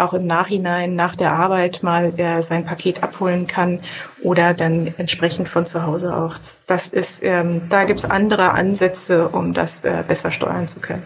[0.00, 3.80] auch im Nachhinein nach der Arbeit mal äh, sein Paket abholen kann
[4.22, 6.36] oder dann entsprechend von zu Hause auch.
[6.66, 11.02] Das ist, ähm, da gibt's andere Ansätze, um das äh, besser steuern zu können.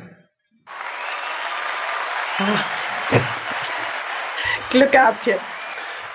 [4.70, 5.38] Glück gehabt hier.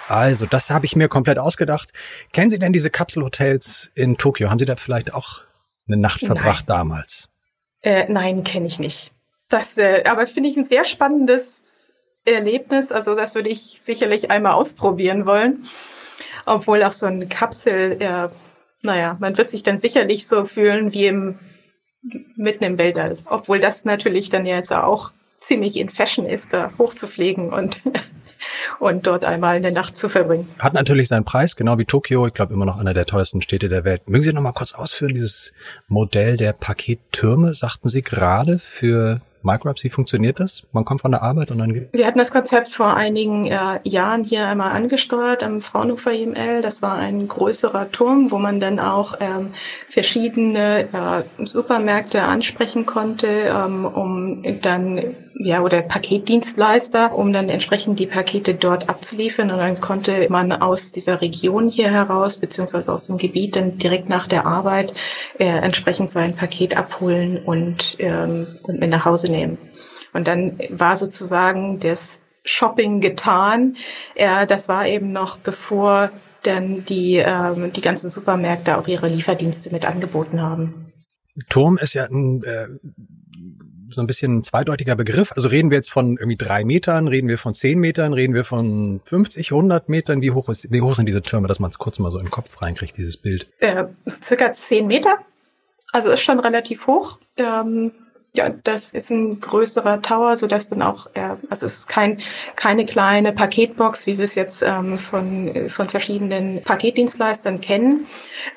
[0.08, 1.92] Also, das habe ich mir komplett ausgedacht.
[2.32, 4.50] Kennen Sie denn diese Kapselhotels in Tokio?
[4.50, 5.42] Haben Sie da vielleicht auch
[5.88, 6.78] eine Nacht verbracht nein.
[6.78, 7.30] damals?
[7.82, 9.12] Äh, nein, kenne ich nicht.
[9.50, 11.77] Das, äh, aber finde ich ein sehr spannendes
[12.28, 12.92] Erlebnis.
[12.92, 15.66] Also das würde ich sicherlich einmal ausprobieren wollen.
[16.46, 18.32] Obwohl auch so eine Kapsel, ja,
[18.84, 21.40] naja, man wird sich dann sicherlich so fühlen wie im,
[22.36, 23.18] mitten im Weltall.
[23.26, 27.82] Obwohl das natürlich dann jetzt auch ziemlich in Fashion ist, da hochzufliegen und
[28.80, 30.48] und dort einmal eine Nacht zu verbringen.
[30.60, 32.28] Hat natürlich seinen Preis, genau wie Tokio.
[32.28, 34.08] Ich glaube immer noch einer der teuersten Städte der Welt.
[34.08, 35.54] Mögen Sie noch mal kurz ausführen, dieses
[35.88, 40.64] Modell der Pakettürme, sagten Sie gerade, für Microbes, wie funktioniert das?
[40.72, 44.24] Man kommt von der Arbeit und dann Wir hatten das Konzept vor einigen äh, Jahren
[44.24, 46.62] hier einmal angesteuert am Fraunhofer IML.
[46.62, 49.54] Das war ein größerer Turm, wo man dann auch ähm,
[49.88, 58.08] verschiedene äh, Supermärkte ansprechen konnte, ähm, um dann ja, oder Paketdienstleister, um dann entsprechend die
[58.08, 59.52] Pakete dort abzuliefern.
[59.52, 64.10] Und dann konnte man aus dieser Region hier heraus, beziehungsweise aus dem Gebiet, dann direkt
[64.10, 64.94] nach der Arbeit
[65.38, 69.58] äh, entsprechend sein Paket abholen und, ähm, und mit nach Hause nehmen.
[70.14, 73.76] Und dann war sozusagen das Shopping getan.
[74.16, 76.10] Äh, das war eben noch bevor
[76.44, 80.92] dann die, ähm, die ganzen Supermärkte auch ihre Lieferdienste mit angeboten haben.
[81.50, 82.68] Turm ist ja ein äh,
[83.90, 85.32] so ein bisschen ein zweideutiger Begriff.
[85.36, 88.44] Also reden wir jetzt von irgendwie drei Metern, reden wir von zehn Metern, reden wir
[88.44, 90.22] von 50, 100 Metern.
[90.22, 92.30] Wie hoch, ist, wie hoch sind diese Türme, dass man es kurz mal so den
[92.30, 93.48] Kopf reinkriegt, dieses Bild?
[93.60, 95.18] Äh, circa zehn Meter.
[95.92, 97.20] Also ist schon relativ hoch.
[97.38, 97.92] Ähm,
[98.38, 102.18] ja, das ist ein größerer Tower, so dass dann auch, äh, also es ist kein,
[102.56, 108.06] keine kleine Paketbox, wie wir es jetzt ähm, von, von verschiedenen Paketdienstleistern kennen,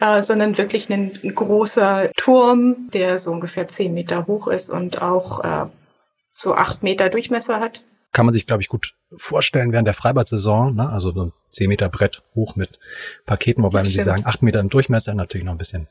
[0.00, 5.42] äh, sondern wirklich ein großer Turm, der so ungefähr zehn Meter hoch ist und auch
[5.42, 5.66] äh,
[6.36, 7.84] so acht Meter Durchmesser hat.
[8.12, 10.88] Kann man sich, glaube ich, gut vorstellen während der Freibad-Saison, ne?
[10.90, 12.78] also so ein zehn Meter Brett hoch mit
[13.24, 15.88] Paketen, wobei Sie sagen, acht Meter im Durchmesser natürlich noch ein bisschen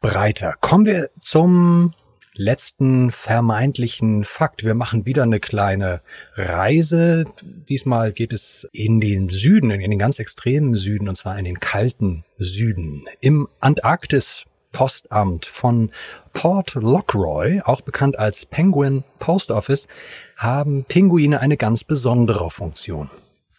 [0.00, 0.54] breiter.
[0.60, 1.94] Kommen wir zum
[2.38, 4.64] letzten vermeintlichen Fakt.
[4.64, 6.00] Wir machen wieder eine kleine
[6.34, 7.26] Reise.
[7.42, 11.60] Diesmal geht es in den Süden, in den ganz extremen Süden, und zwar in den
[11.60, 13.04] kalten Süden.
[13.20, 15.90] Im Antarktis Postamt von
[16.32, 19.88] Port Lockroy, auch bekannt als Penguin Post Office,
[20.36, 23.10] haben Pinguine eine ganz besondere Funktion.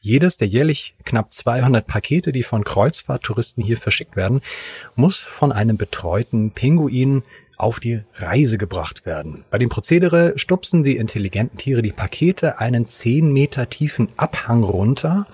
[0.01, 4.41] Jedes der jährlich knapp 200 Pakete, die von Kreuzfahrttouristen hier verschickt werden,
[4.95, 7.23] muss von einem betreuten Pinguin
[7.59, 9.43] auf die Reise gebracht werden.
[9.51, 15.27] Bei dem Prozedere stupsen die intelligenten Tiere die Pakete einen 10 Meter tiefen Abhang runter,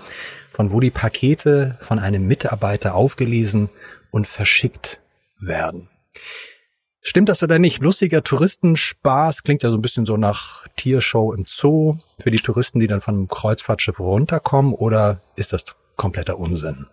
[0.49, 3.69] von wo die Pakete von einem Mitarbeiter aufgelesen
[4.09, 4.99] und verschickt
[5.39, 5.87] werden.
[7.01, 7.83] Stimmt das oder nicht?
[7.83, 12.79] Lustiger Touristenspaß klingt ja so ein bisschen so nach Tiershow im Zoo für die Touristen,
[12.79, 16.87] die dann von einem Kreuzfahrtschiff runterkommen, oder ist das kompletter Unsinn?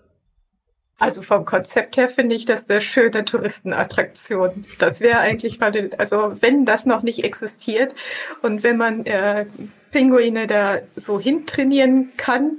[1.02, 4.64] Also vom Konzept her finde ich das eine schöne Touristenattraktion.
[4.78, 7.92] Das wäre eigentlich mal, also wenn das noch nicht existiert
[8.40, 9.46] und wenn man äh,
[9.90, 12.52] Pinguine da so hintrainieren kann,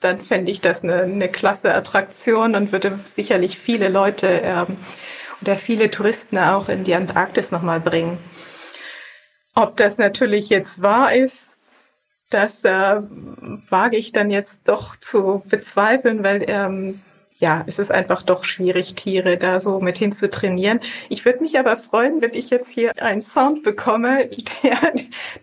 [0.00, 4.78] dann fände ich das eine, eine klasse Attraktion und würde sicherlich viele Leute ähm,
[5.42, 8.16] oder viele Touristen auch in die Antarktis nochmal bringen.
[9.54, 11.54] Ob das natürlich jetzt wahr ist,
[12.30, 13.02] das äh,
[13.68, 17.02] wage ich dann jetzt doch zu bezweifeln, weil ähm,
[17.40, 20.80] ja, es ist einfach doch schwierig, Tiere da so mit hin zu trainieren.
[21.08, 24.28] Ich würde mich aber freuen, wenn ich jetzt hier einen Sound bekomme,
[24.62, 24.92] der,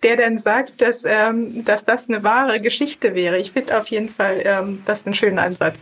[0.03, 3.37] der dann sagt, dass, ähm, dass das eine wahre Geschichte wäre.
[3.37, 5.77] Ich finde auf jeden Fall ähm, das einen schönen Ansatz.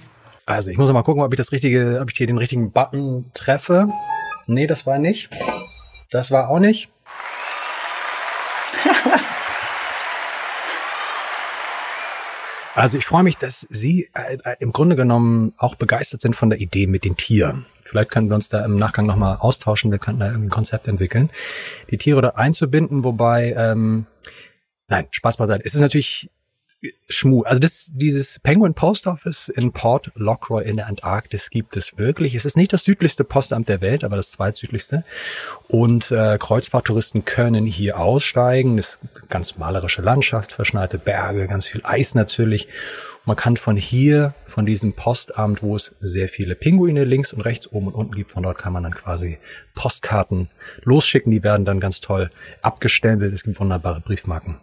[0.46, 3.32] Also ich muss mal gucken, ob ich das richtige, ob ich hier den richtigen Button
[3.34, 3.90] treffe.
[4.48, 5.30] Nee, das war nicht.
[6.12, 6.90] Das war auch nicht.
[12.76, 16.50] Also ich freue mich, dass Sie äh, äh, im Grunde genommen auch begeistert sind von
[16.50, 17.66] der Idee mit den Tieren.
[17.80, 19.92] Vielleicht können wir uns da im Nachgang nochmal austauschen.
[19.92, 21.30] Wir könnten da irgendwie ein Konzept entwickeln,
[21.90, 23.06] die Tiere da einzubinden.
[23.06, 24.08] Wobei, ähm,
[24.90, 25.64] nein, Spaß beiseite.
[25.64, 26.30] Es ist natürlich
[27.08, 27.44] Schmu.
[27.44, 32.36] Also das, dieses Penguin Post Office in Port Lockroy in der Antarktis gibt es wirklich.
[32.36, 35.04] Es ist nicht das südlichste Postamt der Welt, aber das zweitsüdlichste.
[35.68, 38.78] Und äh, Kreuzfahrttouristen können hier aussteigen.
[38.78, 42.68] Es ist ganz malerische Landschaft, verschneite Berge, ganz viel Eis natürlich.
[42.68, 47.42] Und man kann von hier, von diesem Postamt, wo es sehr viele Pinguine links und
[47.42, 49.40] rechts, oben und unten gibt, von dort kann man dann quasi
[49.74, 50.50] Postkarten
[50.84, 51.32] losschicken.
[51.32, 53.34] Die werden dann ganz toll abgestempelt.
[53.34, 54.60] Es gibt wunderbare Briefmarken.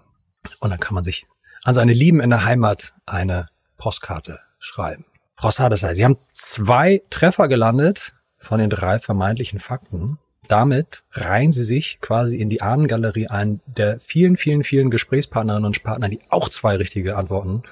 [0.60, 1.26] Und dann kann man sich
[1.64, 3.46] an seine Lieben in der Heimat eine
[3.78, 5.04] Postkarte schreiben.
[5.34, 10.18] Frau Sadesai, Sie haben zwei Treffer gelandet von den drei vermeintlichen Fakten.
[10.48, 15.82] Damit reihen Sie sich quasi in die Ahnengalerie ein der vielen, vielen, vielen Gesprächspartnerinnen und
[15.82, 17.62] Partner, die auch zwei richtige Antworten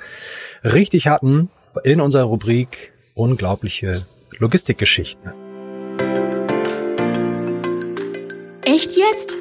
[0.62, 1.50] richtig hatten
[1.85, 4.07] in unserer Rubrik Unglaubliche
[4.38, 5.33] Logistikgeschichten.
[8.64, 9.37] Echt jetzt?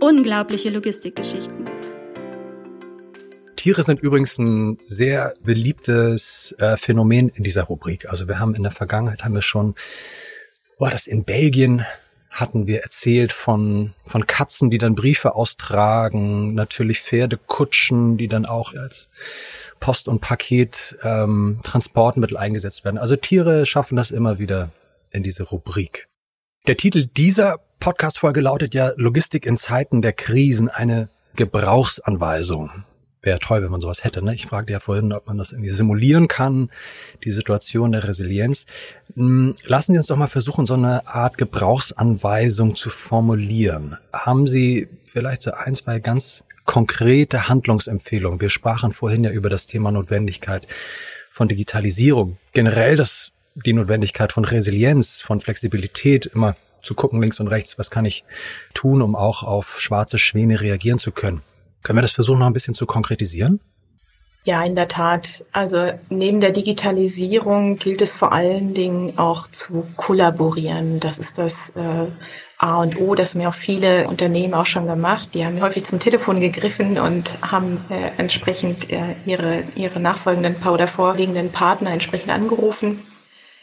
[0.00, 1.79] Unglaubliche Logistikgeschichten.
[3.60, 8.08] Tiere sind übrigens ein sehr beliebtes äh, Phänomen in dieser Rubrik.
[8.08, 9.74] Also wir haben in der Vergangenheit haben wir schon,
[10.78, 11.84] war das in Belgien
[12.30, 18.72] hatten wir erzählt von, von Katzen, die dann Briefe austragen, natürlich Pferdekutschen, die dann auch
[18.72, 19.10] als
[19.78, 22.96] Post- und Paket ähm, Transportmittel eingesetzt werden.
[22.96, 24.70] Also Tiere schaffen das immer wieder
[25.10, 26.08] in diese Rubrik.
[26.66, 32.84] Der Titel dieser Podcast-Folge lautet ja Logistik in Zeiten der Krisen, eine Gebrauchsanweisung.
[33.22, 34.22] Wäre toll, wenn man sowas hätte.
[34.22, 34.34] Ne?
[34.34, 36.70] Ich fragte ja vorhin, ob man das irgendwie simulieren kann,
[37.22, 38.64] die Situation der Resilienz.
[39.14, 43.98] Hm, lassen Sie uns doch mal versuchen, so eine Art Gebrauchsanweisung zu formulieren.
[44.12, 48.40] Haben Sie vielleicht so ein, zwei ganz konkrete Handlungsempfehlungen?
[48.40, 50.66] Wir sprachen vorhin ja über das Thema Notwendigkeit
[51.30, 52.38] von Digitalisierung.
[52.54, 57.90] Generell das, die Notwendigkeit von Resilienz, von Flexibilität, immer zu gucken links und rechts, was
[57.90, 58.24] kann ich
[58.72, 61.42] tun, um auch auf schwarze Schwäne reagieren zu können.
[61.82, 63.60] Können wir das versuchen, noch ein bisschen zu konkretisieren?
[64.44, 65.44] Ja, in der Tat.
[65.52, 70.98] Also neben der Digitalisierung gilt es vor allen Dingen auch zu kollaborieren.
[70.98, 72.06] Das ist das äh,
[72.56, 75.30] A und O, das haben ja auch viele Unternehmen auch schon gemacht.
[75.34, 80.86] Die haben häufig zum Telefon gegriffen und haben äh, entsprechend äh, ihre, ihre nachfolgenden oder
[80.86, 83.02] vorliegenden Partner entsprechend angerufen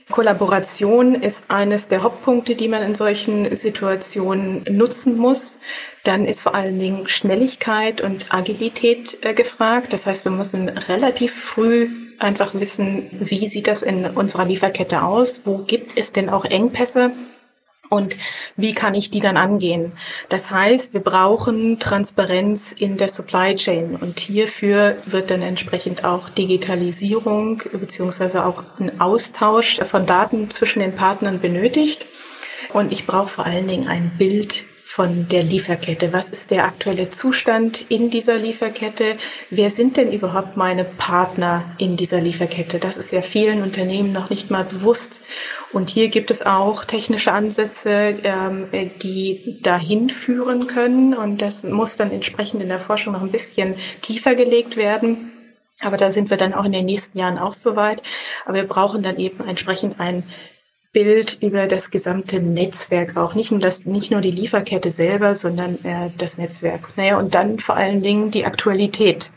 [0.09, 5.59] Kollaboration ist eines der Hauptpunkte, die man in solchen Situationen nutzen muss.
[6.07, 9.91] Dann ist vor allen Dingen Schnelligkeit und Agilität äh, gefragt.
[9.91, 15.41] Das heißt, wir müssen relativ früh einfach wissen, wie sieht das in unserer Lieferkette aus?
[15.43, 17.11] Wo gibt es denn auch Engpässe?
[17.89, 18.17] und
[18.57, 19.93] wie kann ich die dann angehen.
[20.27, 26.27] Das heißt, wir brauchen Transparenz in der Supply Chain und hierfür wird dann entsprechend auch
[26.27, 32.07] Digitalisierung beziehungsweise auch ein Austausch von Daten zwischen den Partnern benötigt.
[32.73, 34.65] Und ich brauche vor allen Dingen ein Bild
[34.97, 36.11] von der Lieferkette.
[36.11, 39.17] Was ist der aktuelle Zustand in dieser Lieferkette?
[39.51, 42.79] Wer sind denn überhaupt meine Partner in dieser Lieferkette?
[42.79, 45.21] Das ist ja vielen Unternehmen noch nicht mal bewusst.
[45.71, 48.69] Und hier gibt es auch technische Ansätze, ähm,
[49.03, 51.13] die dahin führen können.
[51.13, 55.31] Und das muss dann entsprechend in der Forschung noch ein bisschen tiefer gelegt werden.
[55.81, 58.01] Aber da sind wir dann auch in den nächsten Jahren auch soweit.
[58.45, 60.23] Aber wir brauchen dann eben entsprechend ein
[60.93, 63.35] Bild über das gesamte Netzwerk auch.
[63.35, 66.89] Nicht nur, das, nicht nur die Lieferkette selber, sondern äh, das Netzwerk.
[66.95, 69.31] Naja, und dann vor allen Dingen die Aktualität.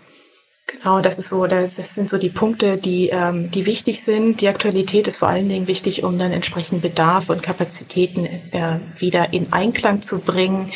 [0.67, 4.41] Genau, das ist so, das, das sind so die Punkte, die, ähm, die wichtig sind.
[4.41, 9.33] Die Aktualität ist vor allen Dingen wichtig, um dann entsprechend Bedarf und Kapazitäten äh, wieder
[9.33, 10.71] in Einklang zu bringen.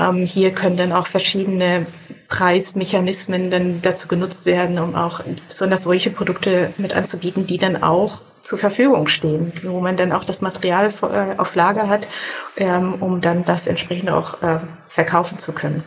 [0.00, 1.86] Ähm, hier können dann auch verschiedene
[2.28, 8.22] Preismechanismen dann dazu genutzt werden, um auch besonders solche Produkte mit anzubieten, die dann auch
[8.42, 12.08] zur Verfügung stehen, wo man dann auch das Material äh, auf Lager hat,
[12.56, 15.82] ähm, um dann das entsprechend auch äh, verkaufen zu können.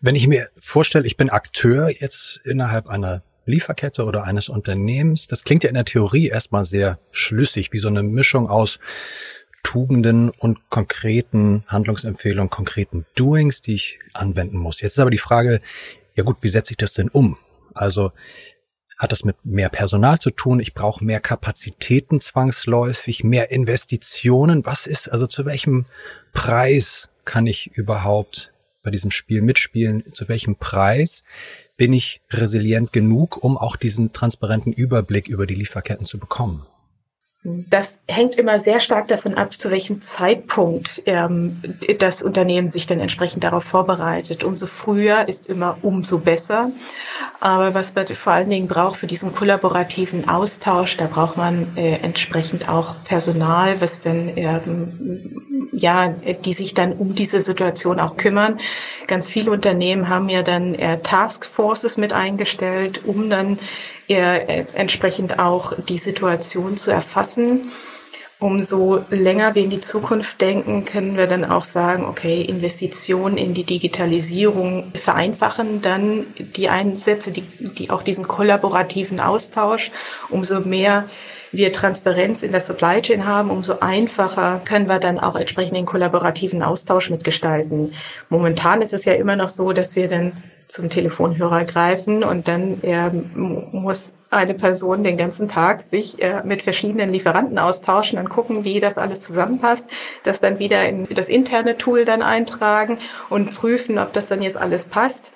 [0.00, 5.44] Wenn ich mir vorstelle, ich bin Akteur jetzt innerhalb einer Lieferkette oder eines Unternehmens, das
[5.44, 8.78] klingt ja in der Theorie erstmal sehr schlüssig, wie so eine Mischung aus
[9.62, 14.80] Tugenden und konkreten Handlungsempfehlungen, konkreten Doings, die ich anwenden muss.
[14.80, 15.60] Jetzt ist aber die Frage,
[16.14, 17.36] ja gut, wie setze ich das denn um?
[17.74, 18.12] Also
[18.96, 20.60] hat das mit mehr Personal zu tun?
[20.60, 24.64] Ich brauche mehr Kapazitäten zwangsläufig, mehr Investitionen.
[24.64, 25.84] Was ist also zu welchem
[26.32, 30.12] Preis kann ich überhaupt bei diesem Spiel mitspielen?
[30.12, 31.24] Zu welchem Preis
[31.76, 36.66] bin ich resilient genug, um auch diesen transparenten Überblick über die Lieferketten zu bekommen?
[37.70, 41.62] Das hängt immer sehr stark davon ab, zu welchem Zeitpunkt ähm,
[41.98, 44.42] das Unternehmen sich dann entsprechend darauf vorbereitet.
[44.42, 46.70] Umso früher ist immer umso besser.
[47.38, 51.96] Aber was man vor allen Dingen braucht für diesen kollaborativen Austausch, da braucht man äh,
[51.98, 58.58] entsprechend auch Personal, was dann ähm, ja, die sich dann um diese Situation auch kümmern.
[59.06, 63.58] Ganz viele Unternehmen haben ja dann äh, Taskforces mit eingestellt, um dann
[64.14, 67.72] entsprechend auch die Situation zu erfassen.
[68.38, 73.54] Umso länger wir in die Zukunft denken, können wir dann auch sagen, okay, Investitionen in
[73.54, 79.90] die Digitalisierung vereinfachen dann die Einsätze, die, die auch diesen kollaborativen Austausch.
[80.28, 81.08] Umso mehr
[81.50, 85.86] wir Transparenz in der Supply Chain haben, umso einfacher können wir dann auch entsprechend den
[85.86, 87.94] kollaborativen Austausch mitgestalten.
[88.28, 90.32] Momentan ist es ja immer noch so, dass wir dann
[90.68, 96.62] zum Telefonhörer greifen und dann äh, muss eine Person den ganzen Tag sich äh, mit
[96.62, 99.86] verschiedenen Lieferanten austauschen und gucken, wie das alles zusammenpasst,
[100.24, 102.98] das dann wieder in das interne Tool dann eintragen
[103.28, 105.30] und prüfen, ob das dann jetzt alles passt.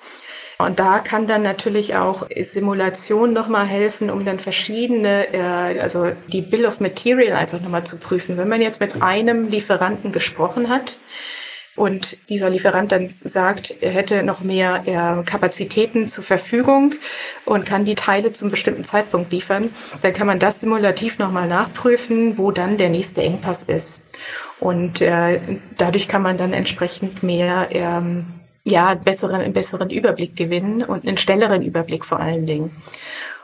[0.57, 6.41] Und da kann dann natürlich auch Simulation nochmal helfen, um dann verschiedene, äh, also die
[6.41, 8.37] Bill of Material einfach nochmal zu prüfen.
[8.37, 10.99] Wenn man jetzt mit einem Lieferanten gesprochen hat,
[11.75, 16.95] und dieser Lieferant dann sagt, er hätte noch mehr äh, Kapazitäten zur Verfügung
[17.45, 19.69] und kann die Teile zum bestimmten Zeitpunkt liefern,
[20.01, 24.01] dann kann man das simulativ nochmal nachprüfen, wo dann der nächste Engpass ist.
[24.59, 25.39] Und äh,
[25.77, 28.27] dadurch kann man dann entsprechend mehr ähm,
[28.63, 32.75] ja, besseren, einen besseren Überblick gewinnen und einen schnelleren Überblick vor allen Dingen.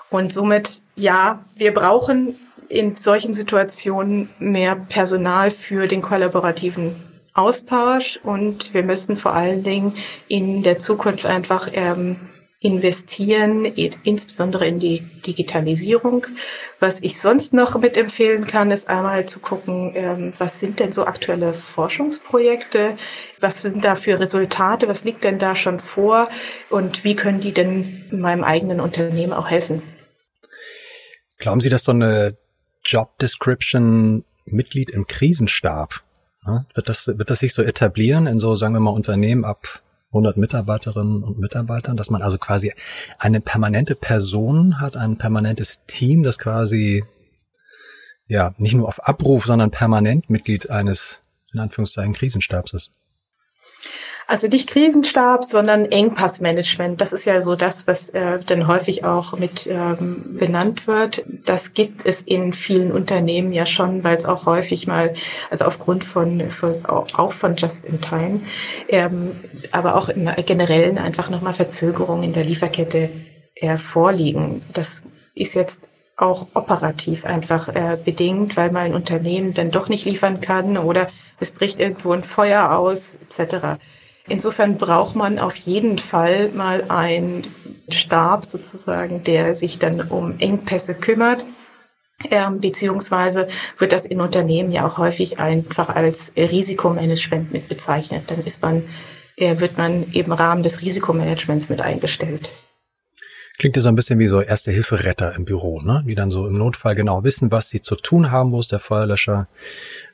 [0.09, 2.35] Und somit, ja, wir brauchen
[2.69, 7.06] in solchen Situationen mehr Personal für den kollaborativen
[7.37, 9.95] Austausch und wir müssen vor allen Dingen
[10.27, 12.17] in der Zukunft einfach ähm,
[12.59, 16.25] investieren, insbesondere in die Digitalisierung.
[16.79, 21.05] Was ich sonst noch mitempfehlen kann, ist einmal zu gucken, ähm, was sind denn so
[21.05, 22.97] aktuelle Forschungsprojekte,
[23.39, 26.29] was sind da für Resultate, was liegt denn da schon vor
[26.71, 29.83] und wie können die denn meinem eigenen Unternehmen auch helfen?
[31.37, 32.35] Glauben Sie, dass so eine
[32.83, 36.06] Job Description Mitglied im Krisenstab
[36.47, 36.65] Ne?
[36.73, 39.81] Wird das, wird das sich so etablieren in so, sagen wir mal, Unternehmen ab
[40.11, 42.73] 100 Mitarbeiterinnen und Mitarbeitern, dass man also quasi
[43.19, 47.03] eine permanente Person hat, ein permanentes Team, das quasi
[48.27, 51.21] ja nicht nur auf Abruf, sondern permanent Mitglied eines
[51.53, 52.91] in Anführungszeichen Krisenstabs ist.
[54.29, 56.99] Also nicht Krisenstab, sondern Engpassmanagement.
[56.99, 61.23] Das ist ja so das, was äh, dann häufig auch mit ähm, benannt wird.
[61.45, 65.13] Das gibt es in vielen Unternehmen ja schon, weil es auch häufig mal,
[65.49, 68.41] also aufgrund von, von auch von Just in Time,
[68.89, 69.37] ähm,
[69.71, 73.09] aber auch im generellen einfach nochmal Verzögerungen in der Lieferkette
[73.55, 74.61] äh, vorliegen.
[74.73, 75.03] Das
[75.35, 75.81] ist jetzt
[76.17, 81.07] auch operativ einfach äh, bedingt, weil mal ein Unternehmen dann doch nicht liefern kann oder
[81.39, 83.79] es bricht irgendwo ein Feuer aus etc.
[84.27, 87.43] Insofern braucht man auf jeden Fall mal einen
[87.89, 91.45] Stab sozusagen, der sich dann um Engpässe kümmert.
[92.31, 98.23] Ähm, beziehungsweise wird das in Unternehmen ja auch häufig einfach als Risikomanagement mit bezeichnet.
[98.27, 98.83] Dann ist man,
[99.35, 102.49] äh, wird man im Rahmen des Risikomanagements mit eingestellt.
[103.59, 106.03] Klingt ja so ein bisschen wie so Erste-Hilfe-Retter im Büro, ne?
[106.07, 108.79] Die dann so im Notfall genau wissen, was sie zu tun haben, wo ist der
[108.79, 109.47] Feuerlöscher,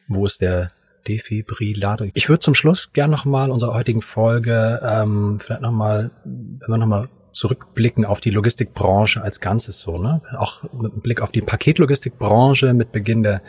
[0.08, 0.72] wo ist der
[1.08, 2.08] Defibrillator.
[2.14, 7.10] Ich würde zum Schluss gern nochmal unserer heutigen Folge ähm, vielleicht nochmal, wenn wir nochmal
[7.32, 10.22] zurückblicken auf die Logistikbranche als Ganzes so, ne?
[10.38, 13.42] Auch mit Blick auf die Paketlogistikbranche mit Beginn der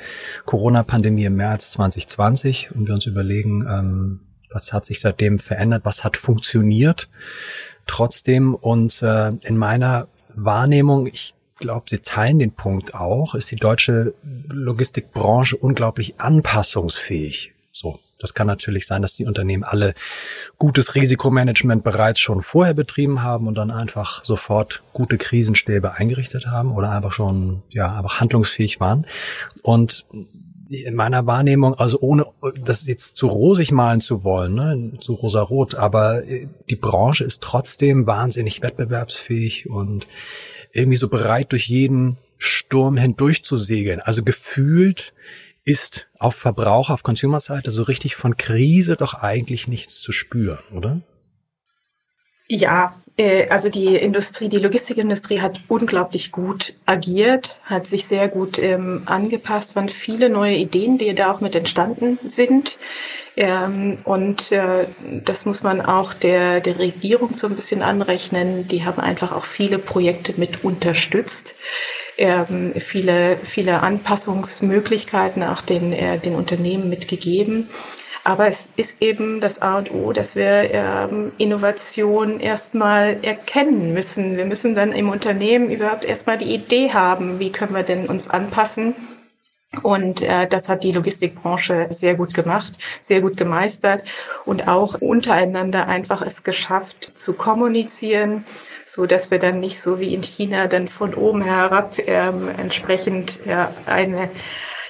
[0.47, 6.05] Corona-Pandemie im März 2020 und wir uns überlegen, ähm, was hat sich seitdem verändert, was
[6.05, 7.11] hat funktioniert
[7.87, 13.57] trotzdem und äh, in meiner Wahrnehmung, ich glaube, Sie teilen den Punkt auch, ist die
[13.57, 14.15] deutsche
[14.49, 17.53] Logistikbranche unglaublich anpassungsfähig.
[17.73, 17.99] So.
[18.19, 19.93] Das kann natürlich sein, dass die Unternehmen alle
[20.57, 26.73] gutes Risikomanagement bereits schon vorher betrieben haben und dann einfach sofort gute Krisenstäbe eingerichtet haben
[26.75, 29.07] oder einfach schon, ja, einfach handlungsfähig waren.
[29.63, 30.07] Und
[30.71, 32.27] in meiner Wahrnehmung, also ohne
[32.65, 36.23] das jetzt zu rosig malen zu wollen, ne, zu rosarot, aber
[36.71, 40.07] die Branche ist trotzdem wahnsinnig wettbewerbsfähig und
[40.75, 44.01] irgendwie so bereit, durch jeden Sturm hindurch zu segeln.
[44.01, 45.15] Also gefühlt
[45.65, 51.01] ist auf Verbraucher, auf Consumer-Seite so richtig von Krise doch eigentlich nichts zu spüren, oder?
[52.49, 53.01] Ja,
[53.49, 59.77] also die Industrie, die Logistikindustrie hat unglaublich gut agiert, hat sich sehr gut ähm, angepasst,
[59.77, 62.77] waren viele neue Ideen, die da auch mit entstanden sind.
[63.37, 64.87] Ähm, und äh,
[65.25, 68.67] das muss man auch der, der Regierung so ein bisschen anrechnen.
[68.67, 71.55] Die haben einfach auch viele Projekte mit unterstützt.
[72.17, 77.69] Ähm, viele, viele Anpassungsmöglichkeiten auch den, äh, den Unternehmen mitgegeben.
[78.25, 84.39] Aber es ist eben das A und O, dass wir ähm, Innovation erstmal erkennen müssen.
[84.39, 88.31] Wir müssen dann im Unternehmen überhaupt erstmal die Idee haben, wie können wir denn uns
[88.31, 88.95] anpassen.
[89.83, 92.73] Und äh, das hat die Logistikbranche sehr gut gemacht,
[93.03, 94.05] sehr gut gemeistert
[94.45, 98.45] und auch untereinander einfach es geschafft zu kommunizieren,
[98.87, 103.41] so dass wir dann nicht so wie in China dann von oben herab ähm, entsprechend
[103.47, 104.31] ja, eine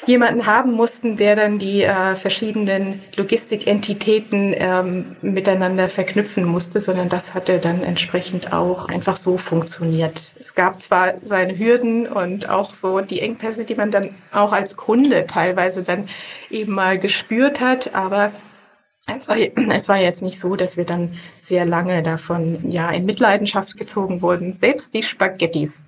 [0.07, 7.35] jemanden haben mussten, der dann die äh, verschiedenen Logistikentitäten ähm, miteinander verknüpfen musste, sondern das
[7.35, 10.33] hatte dann entsprechend auch einfach so funktioniert.
[10.39, 14.77] Es gab zwar seine Hürden und auch so die Engpässe, die man dann auch als
[14.77, 16.09] Kunde teilweise dann
[16.51, 18.33] eben mal gespürt hat, aber
[19.07, 19.37] es war,
[19.75, 24.23] es war jetzt nicht so, dass wir dann sehr lange davon ja in Mitleidenschaft gezogen
[24.23, 24.53] wurden.
[24.53, 25.83] Selbst die Spaghettis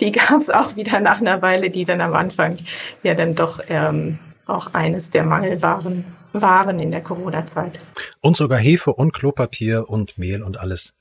[0.00, 2.58] die gab es auch wieder nach einer Weile, die dann am Anfang
[3.02, 7.80] ja dann doch ähm, auch eines der Mangelwaren waren in der Corona-Zeit.
[8.20, 10.94] Und sogar Hefe und Klopapier und Mehl und alles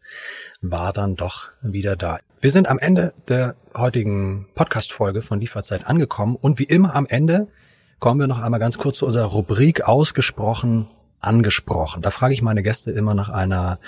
[0.61, 2.19] war dann doch wieder da.
[2.41, 7.47] Wir sind am Ende der heutigen Podcast-Folge von Lieferzeit angekommen und wie immer am Ende
[7.99, 10.87] kommen wir noch einmal ganz kurz zu unserer Rubrik ausgesprochen
[11.21, 12.01] angesprochen.
[12.01, 13.79] Da frage ich meine Gäste immer nach einer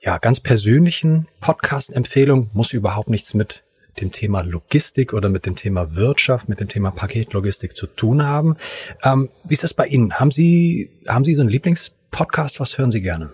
[0.00, 2.50] ja ganz persönlichen Podcast-Empfehlung.
[2.52, 3.64] Muss überhaupt nichts mit
[4.00, 8.56] dem Thema Logistik oder mit dem Thema Wirtschaft, mit dem Thema Paketlogistik zu tun haben.
[9.02, 10.18] Ähm, wie ist das bei Ihnen?
[10.18, 12.60] Haben Sie haben Sie so einen Lieblingspodcast?
[12.60, 13.32] Was hören Sie gerne?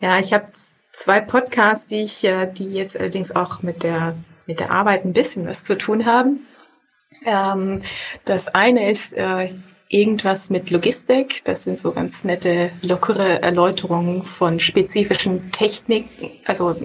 [0.00, 0.46] Ja, ich habe
[0.92, 5.12] zwei Podcasts, die ich, äh, die jetzt allerdings auch mit der mit der Arbeit ein
[5.12, 6.46] bisschen was zu tun haben.
[7.24, 7.82] Ähm,
[8.24, 9.50] das eine ist äh,
[9.88, 11.44] irgendwas mit Logistik.
[11.44, 16.06] Das sind so ganz nette, lockere Erläuterungen von spezifischen Technik,
[16.44, 16.76] also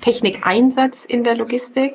[0.00, 1.94] Technikeinsatz in der Logistik.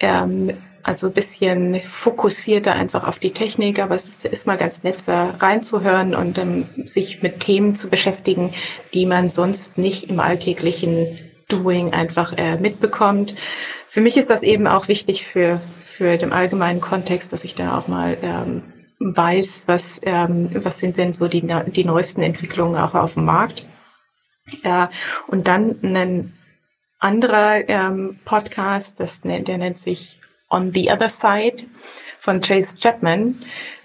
[0.00, 0.52] Ähm,
[0.82, 4.96] also ein bisschen fokussierter einfach auf die Technik, aber es ist, ist mal ganz nett,
[5.06, 8.54] da reinzuhören und ähm, sich mit Themen zu beschäftigen,
[8.94, 11.18] die man sonst nicht im alltäglichen
[11.48, 13.34] Doing einfach äh, mitbekommt.
[13.88, 17.76] Für mich ist das eben auch wichtig für, für den allgemeinen Kontext, dass ich da
[17.76, 18.62] auch mal ähm,
[19.00, 23.66] weiß, was, ähm, was sind denn so die, die neuesten Entwicklungen auch auf dem Markt.
[24.64, 24.90] Ja,
[25.26, 26.37] und dann ein
[26.98, 30.18] anderer ähm, Podcast, das, der nennt sich
[30.50, 31.64] On the Other Side
[32.18, 33.36] von Chase Chapman.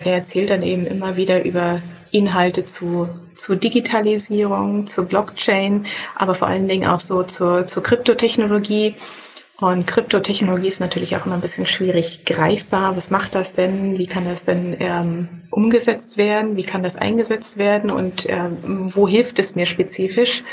[0.04, 5.86] Der erzählt dann eben immer wieder über Inhalte zu, zu Digitalisierung, zu Blockchain,
[6.16, 8.96] aber vor allen Dingen auch so zur, zur Kryptotechnologie
[9.60, 12.98] und Kryptotechnologie ist natürlich auch immer ein bisschen schwierig greifbar.
[12.98, 13.98] Was macht das denn?
[14.00, 16.58] Wie kann das denn ähm, umgesetzt werden?
[16.58, 17.92] Wie kann das eingesetzt werden?
[17.92, 18.58] Und ähm,
[18.94, 20.44] wo hilft es mir spezifisch?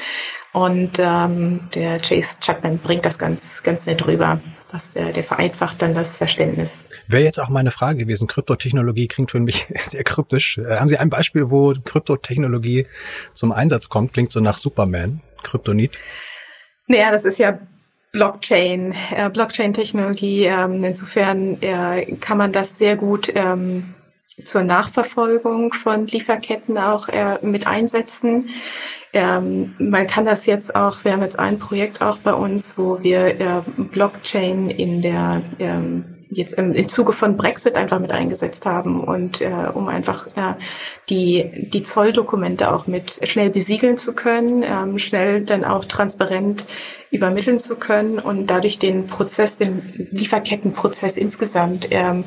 [0.53, 4.41] Und ähm, der Chase Chapman bringt das ganz, ganz nett rüber.
[4.71, 6.85] Das, äh, der vereinfacht dann das Verständnis.
[7.09, 8.29] Wäre jetzt auch meine Frage gewesen.
[8.29, 10.59] Kryptotechnologie klingt für mich sehr kryptisch.
[10.59, 12.87] Äh, haben Sie ein Beispiel, wo Kryptotechnologie
[13.33, 14.13] zum Einsatz kommt?
[14.13, 15.99] Klingt so nach Superman, Kryptonit.
[16.87, 17.59] Naja, das ist ja
[18.13, 20.45] Blockchain, äh, Blockchain-Technologie.
[20.45, 23.95] Ähm, insofern äh, kann man das sehr gut ähm,
[24.45, 28.51] zur Nachverfolgung von Lieferketten auch äh, mit einsetzen.
[29.13, 33.03] Ähm, man kann das jetzt auch, wir haben jetzt ein Projekt auch bei uns, wo
[33.03, 38.65] wir äh, Blockchain in der ähm, jetzt im, im Zuge von Brexit einfach mit eingesetzt
[38.65, 40.55] haben und äh, um einfach äh,
[41.09, 46.67] die, die Zolldokumente auch mit schnell besiegeln zu können, ähm, schnell dann auch transparent
[47.11, 52.25] übermitteln zu können und dadurch den Prozess, den Lieferkettenprozess insgesamt ähm,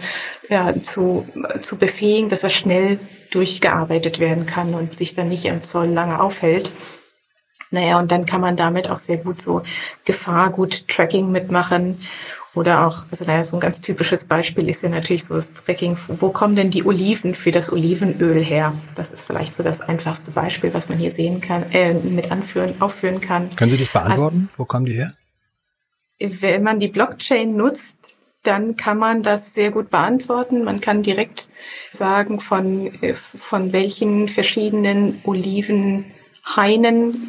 [0.50, 1.26] ja, zu,
[1.62, 3.00] zu befähigen, dass er schnell
[3.32, 6.72] durchgearbeitet werden kann und sich dann nicht im Zoll lange aufhält.
[7.72, 9.64] Naja, und dann kann man damit auch sehr gut so
[10.06, 11.98] Gefahrgut Tracking mitmachen
[12.56, 15.98] oder auch, also naja, so ein ganz typisches Beispiel ist ja natürlich so das Tracking,
[16.08, 18.76] wo kommen denn die Oliven für das Olivenöl her?
[18.96, 22.80] Das ist vielleicht so das einfachste Beispiel, was man hier sehen kann, äh, mit anführen,
[22.80, 23.50] aufführen kann.
[23.56, 24.50] Können Sie das beantworten?
[24.52, 25.14] Also, wo kommen die her?
[26.20, 27.98] Wenn man die Blockchain nutzt,
[28.44, 30.64] dann kann man das sehr gut beantworten.
[30.64, 31.50] Man kann direkt
[31.92, 36.06] sagen, von, äh, von welchen verschiedenen Olivenhainen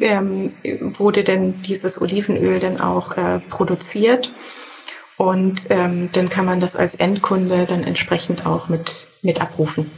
[0.01, 0.53] ähm,
[0.97, 4.31] wurde denn dieses Olivenöl denn auch äh, produziert.
[5.17, 9.89] Und ähm, dann kann man das als Endkunde dann entsprechend auch mit, mit abrufen.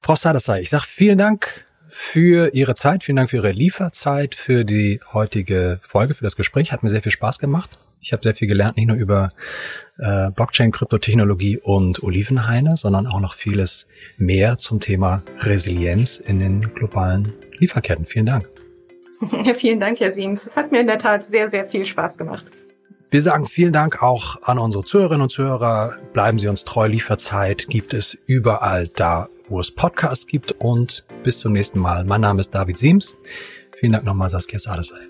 [0.00, 4.64] Frau Sadasai, ich sage vielen Dank für Ihre Zeit, vielen Dank für Ihre Lieferzeit, für
[4.64, 6.72] die heutige Folge, für das Gespräch.
[6.72, 7.78] Hat mir sehr viel Spaß gemacht.
[8.00, 9.32] Ich habe sehr viel gelernt, nicht nur über
[9.98, 16.62] äh, Blockchain, Kryptotechnologie und Olivenhaine, sondern auch noch vieles mehr zum Thema Resilienz in den
[16.74, 18.04] globalen Lieferketten.
[18.04, 18.48] Vielen Dank.
[19.44, 20.46] Ja, vielen Dank, Herr Siems.
[20.46, 22.46] Es hat mir in der Tat sehr, sehr viel Spaß gemacht.
[23.12, 25.96] Wir sagen vielen Dank auch an unsere Zuhörerinnen und Zuhörer.
[26.12, 26.86] Bleiben Sie uns treu.
[26.86, 30.52] Lieferzeit gibt es überall da, wo es Podcasts gibt.
[30.60, 32.04] Und bis zum nächsten Mal.
[32.04, 33.18] Mein Name ist David Siems.
[33.72, 35.00] Vielen Dank nochmal, Saskia Sadesay.